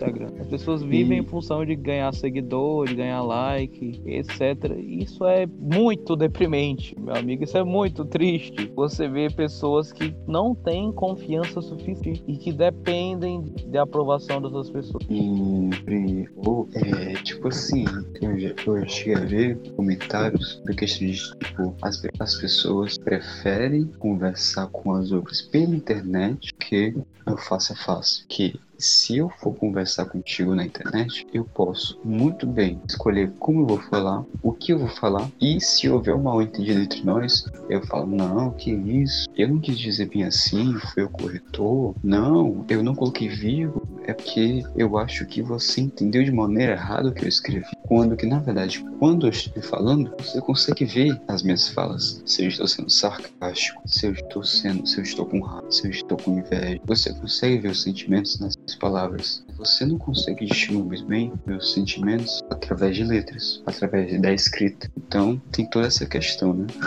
[0.00, 0.28] Instagram.
[0.40, 1.20] As pessoas vivem e...
[1.20, 4.76] em função de ganhar seguidor, de ganhar like, etc.
[4.78, 7.44] Isso é muito deprimente, meu amigo.
[7.44, 8.70] Isso é muito triste.
[8.74, 14.70] Você vê pessoas que não têm confiança suficiente e que dependem de aprovação das outras
[14.70, 15.04] pessoas.
[15.08, 17.84] E, ou, é, tipo assim,
[18.20, 23.86] eu já, eu cheguei a ver comentários da questão de, tipo, as as pessoas preferem
[23.98, 26.94] conversar com as outras pela internet que
[27.26, 28.24] no face a face.
[28.28, 33.66] Que se eu for conversar contigo na internet, eu posso muito bem escolher como eu
[33.66, 37.44] vou falar, o que eu vou falar, e se houver um mal entendido entre nós,
[37.68, 42.64] eu falo, não, que isso, eu não quis dizer bem assim, foi o corretor, não,
[42.68, 43.79] eu não coloquei vírgula,
[44.10, 47.66] é porque eu acho que você entendeu de maneira errada o que eu escrevi.
[47.86, 52.22] Quando que, na verdade, quando eu estou falando, você consegue ver as minhas falas.
[52.26, 55.86] Se eu estou sendo sarcástico, se eu estou sendo, se eu estou com raiva, se
[55.86, 56.80] eu estou com inveja.
[56.84, 59.44] Você consegue ver os sentimentos nas palavras.
[59.56, 64.90] Você não consegue distinguir bem meus sentimentos através de letras, através da escrita.
[64.96, 66.66] Então tem toda essa questão, né?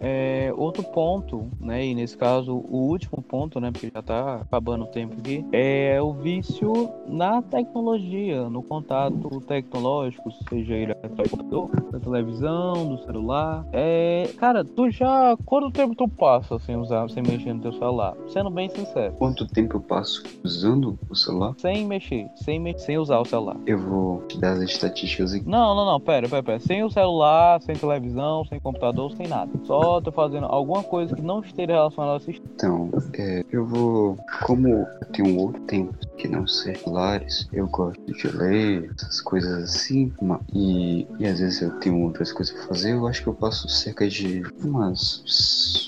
[0.00, 0.15] É,
[0.56, 1.84] outro ponto, né?
[1.84, 3.70] E nesse caso, o último ponto, né?
[3.70, 10.30] Porque já tá acabando o tempo aqui, é o vício na tecnologia, no contato tecnológico,
[10.48, 13.66] seja ele do computador, da televisão, do celular.
[13.72, 15.36] É, cara, tu já.
[15.44, 18.14] Quanto tempo tu passa sem usar, sem mexer no teu celular?
[18.28, 19.14] Sendo bem sincero.
[19.14, 21.54] Quanto tempo eu passo usando o celular?
[21.58, 23.56] Sem mexer, sem, me sem usar o celular.
[23.66, 25.48] Eu vou te dar as estatísticas aqui.
[25.48, 26.60] Não, não, não, pera, pera, pera.
[26.60, 29.50] Sem o celular, sem televisão, sem computador, sem nada.
[29.64, 32.42] Só tô fazendo alguma coisa que não esteja relacionada a assistir.
[32.54, 34.16] Então, é, eu vou.
[34.44, 39.64] Como eu tenho um outro tempo que não celulares, eu gosto de ler, essas coisas
[39.64, 40.12] assim.
[40.54, 42.92] E, e às vezes eu tenho outras coisas pra fazer.
[42.92, 45.22] Eu acho que eu passo cerca de umas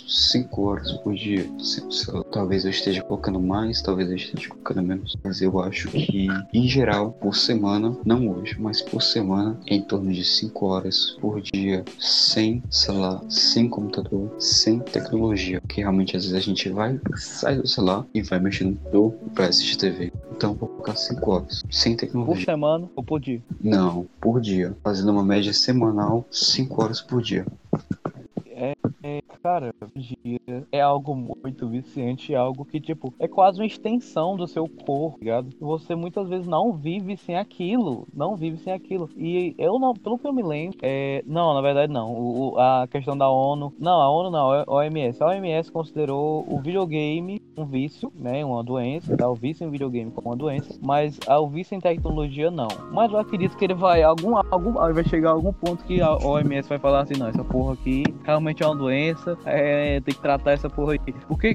[0.09, 1.49] 5 horas por dia.
[1.61, 1.87] Se-
[2.31, 5.17] Talvez eu esteja colocando mais, talvez eu esteja colocando menos.
[5.25, 10.13] Mas eu acho que, em geral, por semana, não hoje, mas por semana, em torno
[10.13, 15.61] de 5 horas por dia, sem celular, sem computador, sem tecnologia.
[15.61, 19.49] Porque realmente às vezes a gente vai, sai do celular e vai mexendo no vai
[19.49, 20.13] assistir TV.
[20.33, 22.45] Então vou colocar 5 horas, sem Por tecnologia.
[22.45, 23.43] semana ou por dia?
[23.61, 24.77] Não, por dia.
[24.83, 27.45] Fazendo uma média semanal, 5 horas por dia.
[29.43, 34.47] Cara, dia é algo muito viciante, é algo que, tipo, é quase uma extensão do
[34.47, 35.49] seu corpo, ligado?
[35.61, 39.09] Você muitas vezes não vive sem aquilo, não vive sem aquilo.
[39.16, 41.22] E eu não, pelo que eu me lembro, é...
[41.26, 42.12] não, na verdade não.
[42.12, 45.22] O, a questão da ONU, não, a ONU não, a OMS.
[45.22, 49.28] A OMS considerou o videogame um vício, né, uma doença, tá?
[49.28, 52.68] O vício em videogame como uma doença, mas o vício em tecnologia não.
[52.93, 56.16] Mas eu acredito que ele vai algum, algum vai chegar a algum ponto que a
[56.16, 60.20] OMS vai falar assim, não, essa porra aqui realmente é uma doença, é, tem que
[60.22, 61.01] tratar essa porra aí.
[61.26, 61.55] Porque,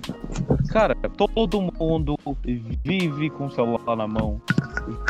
[0.69, 2.15] cara, todo mundo
[2.83, 4.39] vive com o celular na mão.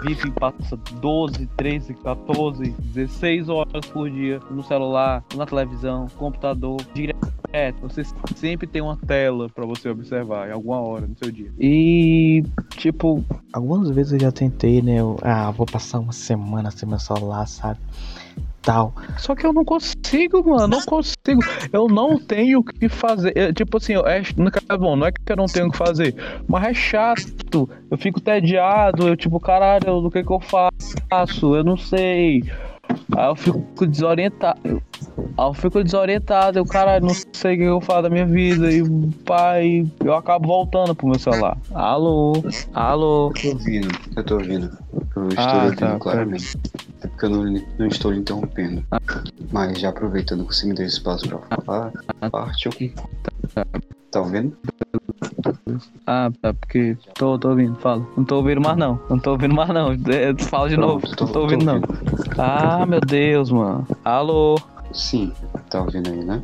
[0.03, 7.33] Vive passa 12, 13, 14, 16 horas por dia no celular, na televisão, computador, direto.
[7.81, 8.03] Você
[8.35, 11.51] sempre tem uma tela pra você observar em alguma hora no seu dia.
[11.59, 12.43] E,
[12.77, 14.99] tipo, Algumas vezes eu já tentei, né?
[14.99, 17.79] eu- ah, vou passar uma semana sem meu celular, sabe?
[18.63, 18.93] Tal.
[19.17, 20.67] Só que eu não consigo, mano.
[20.67, 21.41] Não consigo.
[21.71, 23.37] Eu não tenho o que fazer.
[23.37, 25.77] É, tipo assim, é, no caso, bom, não é que eu não tenho o que
[25.77, 26.15] fazer,
[26.47, 27.69] mas é chato.
[27.91, 29.07] Eu fico tediado.
[29.07, 31.55] Eu, tipo, caralho, do que que eu faço?
[31.55, 32.43] Eu não sei.
[33.15, 34.59] Aí eu fico desorientado.
[34.65, 36.59] Aí eu fico desorientado.
[36.59, 38.71] Eu, caralho, não sei o que eu faço da minha vida.
[38.71, 38.83] E,
[39.25, 41.57] pai, eu acabo voltando pro meu celular.
[41.73, 42.33] Alô?
[42.73, 43.31] Alô?
[43.35, 44.77] Eu tô ouvindo, eu tô ouvindo.
[45.15, 46.57] Eu estou Ah, ouvindo tá, claramente.
[47.01, 48.83] É porque eu não, não estou lhe interrompendo.
[49.51, 51.91] Mas já aproveitando que você me deu espaço pra falar,
[52.31, 53.09] parte eu concordo.
[54.11, 54.55] Tá ouvindo?
[56.05, 58.05] Ah, tá, porque tô, tô ouvindo, fala.
[58.15, 58.99] Não tô ouvindo mais não.
[59.09, 59.91] Não tô ouvindo mais não.
[59.91, 60.99] É, Fala de novo.
[61.01, 61.81] Pronto, Não tô ouvindo não.
[62.37, 63.87] Ah, meu Deus, mano.
[64.03, 64.59] Alô?
[64.91, 65.31] Sim,
[65.69, 66.41] tá ouvindo aí, né?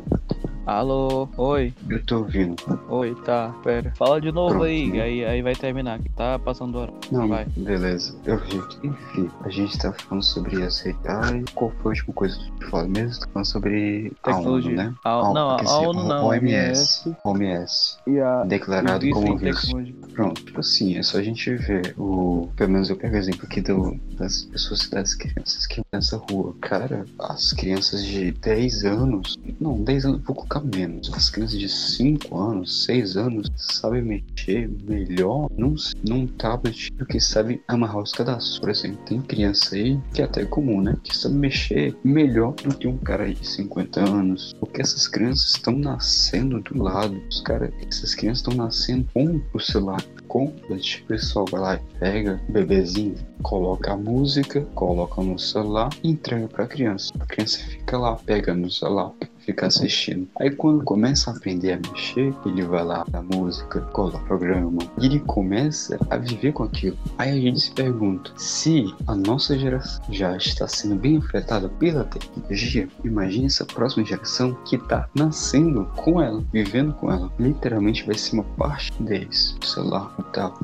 [0.70, 1.28] Alô?
[1.36, 1.74] Oi?
[1.88, 2.54] Eu tô ouvindo.
[2.88, 3.52] Oi, tá.
[3.64, 3.92] Pera.
[3.96, 4.66] Fala de novo Pronto.
[4.66, 5.98] aí, aí, aí vai terminar.
[5.98, 6.92] que Tá passando hora.
[7.10, 7.44] Não, Vai.
[7.56, 8.16] beleza.
[8.24, 8.62] Eu vi.
[8.84, 10.84] Enfim, a gente tá falando sobre redes.
[11.08, 13.20] Ai, qual foi a última coisa que a gente falou mesmo?
[13.20, 14.76] Tá falando sobre a ONU, Tecnologia.
[14.76, 14.94] né?
[15.04, 17.16] A- não, quer a dizer, ONU não, OMS.
[17.24, 17.96] OMS.
[18.06, 18.44] E a.
[18.44, 19.94] Declarado vício como tecnologia.
[20.14, 22.48] Pronto, tipo assim, é só a gente ver o.
[22.54, 26.54] Pelo menos eu pego o exemplo aqui do, das pessoas, das crianças que nessa rua.
[26.60, 29.36] Cara, as crianças de 10 anos.
[29.60, 31.10] Não, 10 anos, vou colocar menos.
[31.14, 35.74] As crianças de 5 anos, 6 anos sabem mexer melhor num,
[36.06, 38.58] num tablet do que sabem amarrar os cadastros.
[38.58, 40.96] Por exemplo, tem criança aí que é até comum, né?
[41.02, 44.54] Que sabe mexer melhor do que um cara de 50 anos.
[44.58, 47.20] Porque essas crianças estão nascendo do lado.
[47.28, 51.02] Os caras, essas crianças estão nascendo com o celular complet.
[51.02, 56.10] O pessoal vai lá e pega o bebezinho, coloca a música, coloca no celular e
[56.10, 57.12] entrega pra criança.
[57.18, 60.28] A criança fica lá, pega no celular, fica assistindo.
[60.38, 64.82] Aí quando começa a aprender a mexer, ele vai lá na música, coloca o programa
[65.00, 66.96] e ele começa a viver com aquilo.
[67.18, 72.04] Aí a gente se pergunta se a nossa geração já está sendo bem afetada pela
[72.04, 72.88] tecnologia.
[73.04, 77.30] Imagine essa próxima geração que tá nascendo com ela, vivendo com ela.
[77.38, 80.58] Literalmente vai ser uma parte deles, o celular e tal.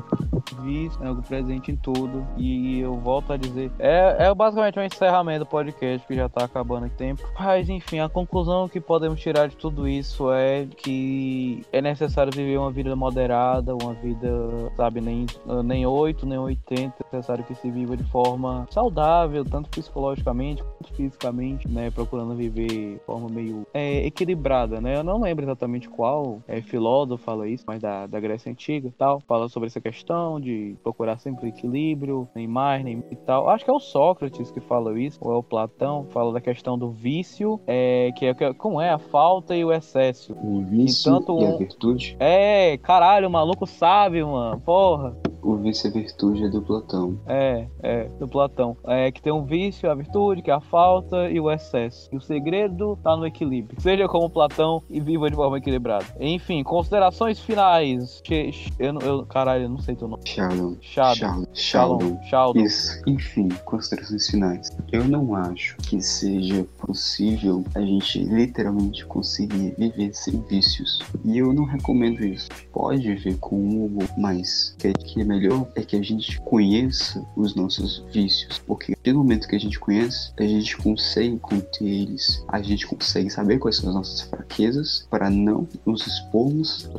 [0.61, 2.25] Vício é algo presente em tudo.
[2.37, 3.71] E eu volto a dizer.
[3.79, 7.23] É, é basicamente um encerramento do podcast que já tá acabando aqui tempo.
[7.39, 12.57] Mas enfim, a conclusão que podemos tirar de tudo isso é que é necessário viver
[12.57, 14.29] uma vida moderada, uma vida,
[14.75, 15.25] sabe, nem,
[15.63, 16.93] nem 8, nem 80.
[16.99, 21.91] É necessário que se viva de forma saudável, tanto psicologicamente quanto fisicamente, né?
[21.91, 24.97] Procurando viver de forma meio é, equilibrada, né?
[24.97, 28.91] Eu não lembro exatamente qual é, filósofo fala isso, mas da, da Grécia Antiga e
[28.91, 29.19] tal.
[29.21, 33.49] Fala sobre essa questão de procurar sempre equilíbrio, nem mais, nem e tal.
[33.49, 36.77] Acho que é o Sócrates que fala isso, ou é o Platão, fala da questão
[36.77, 40.33] do vício, é, que é que é- como é a falta e o excesso.
[40.33, 42.15] O vício tanto e a virtude.
[42.19, 44.59] É, caralho, o maluco sabe, mano.
[44.59, 45.15] Porra.
[45.41, 47.17] O vício e a virtude é do Platão.
[47.25, 48.75] É, é, do Platão.
[48.85, 52.09] É que tem um vício, a virtude, que é a falta e o excesso.
[52.11, 53.79] E o segredo tá no equilíbrio.
[53.79, 56.05] Seja como Platão e viva de forma equilibrada.
[56.19, 58.21] Enfim, considerações finais.
[58.25, 60.23] Che- che- eu, não- eu, caralho, eu não sei teu nome.
[60.25, 60.75] Sheldon.
[60.81, 61.45] Sheldon.
[61.53, 62.19] Sheldon.
[62.23, 62.59] Sheldon.
[62.59, 63.01] Isso.
[63.07, 64.69] Enfim, considerações finais.
[64.91, 70.99] Eu não acho que seja possível a gente literalmente conseguir viver sem vícios.
[71.23, 72.49] E eu não recomendo isso.
[72.71, 77.25] Pode viver com um mas que é, que é melhor é que a gente conheça
[77.35, 82.43] os nossos vícios, porque no momento que a gente conhece, a gente consegue conter eles,
[82.47, 86.89] a gente consegue saber quais são as nossas fraquezas para não nos expormos.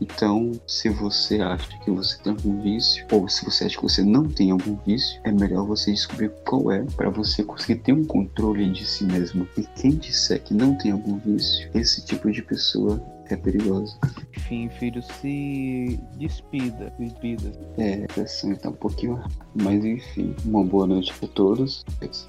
[0.00, 4.02] Então, se você acha que você tem algum vício, ou se você acha que você
[4.02, 8.04] não tem algum vício, é melhor você descobrir qual é para você conseguir ter um
[8.04, 9.46] controle de si mesmo.
[9.56, 13.98] E quem disser que não tem algum vício, esse tipo de pessoa é perigosa.
[14.36, 17.50] Enfim, filho, se despida, despida.
[17.78, 19.20] É, a pressão tá um pouquinho.
[19.54, 21.84] Mas enfim, uma boa noite para todos,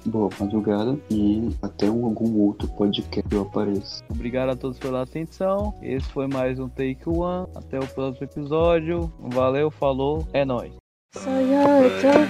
[0.06, 4.02] boa madrugada e até um, algum outro podcast que eu apareça.
[4.10, 5.74] Obrigado a todos pela atenção.
[5.82, 7.46] Esse foi mais um Take One.
[7.54, 9.12] Até o próximo episódio.
[9.20, 10.72] Valeu, falou, é nóis.
[11.14, 12.28] So you're a tough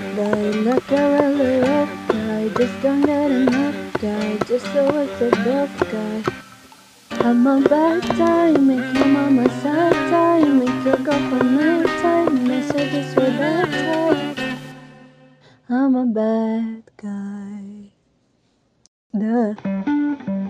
[4.01, 4.37] guy.
[4.47, 6.23] Just a buff guy.
[7.11, 13.13] I'm a bad time, make your mama sad time, make your girlfriend night time, messages
[13.15, 14.59] for that time.
[15.69, 17.93] I'm a bad guy.
[19.19, 20.48] Duh.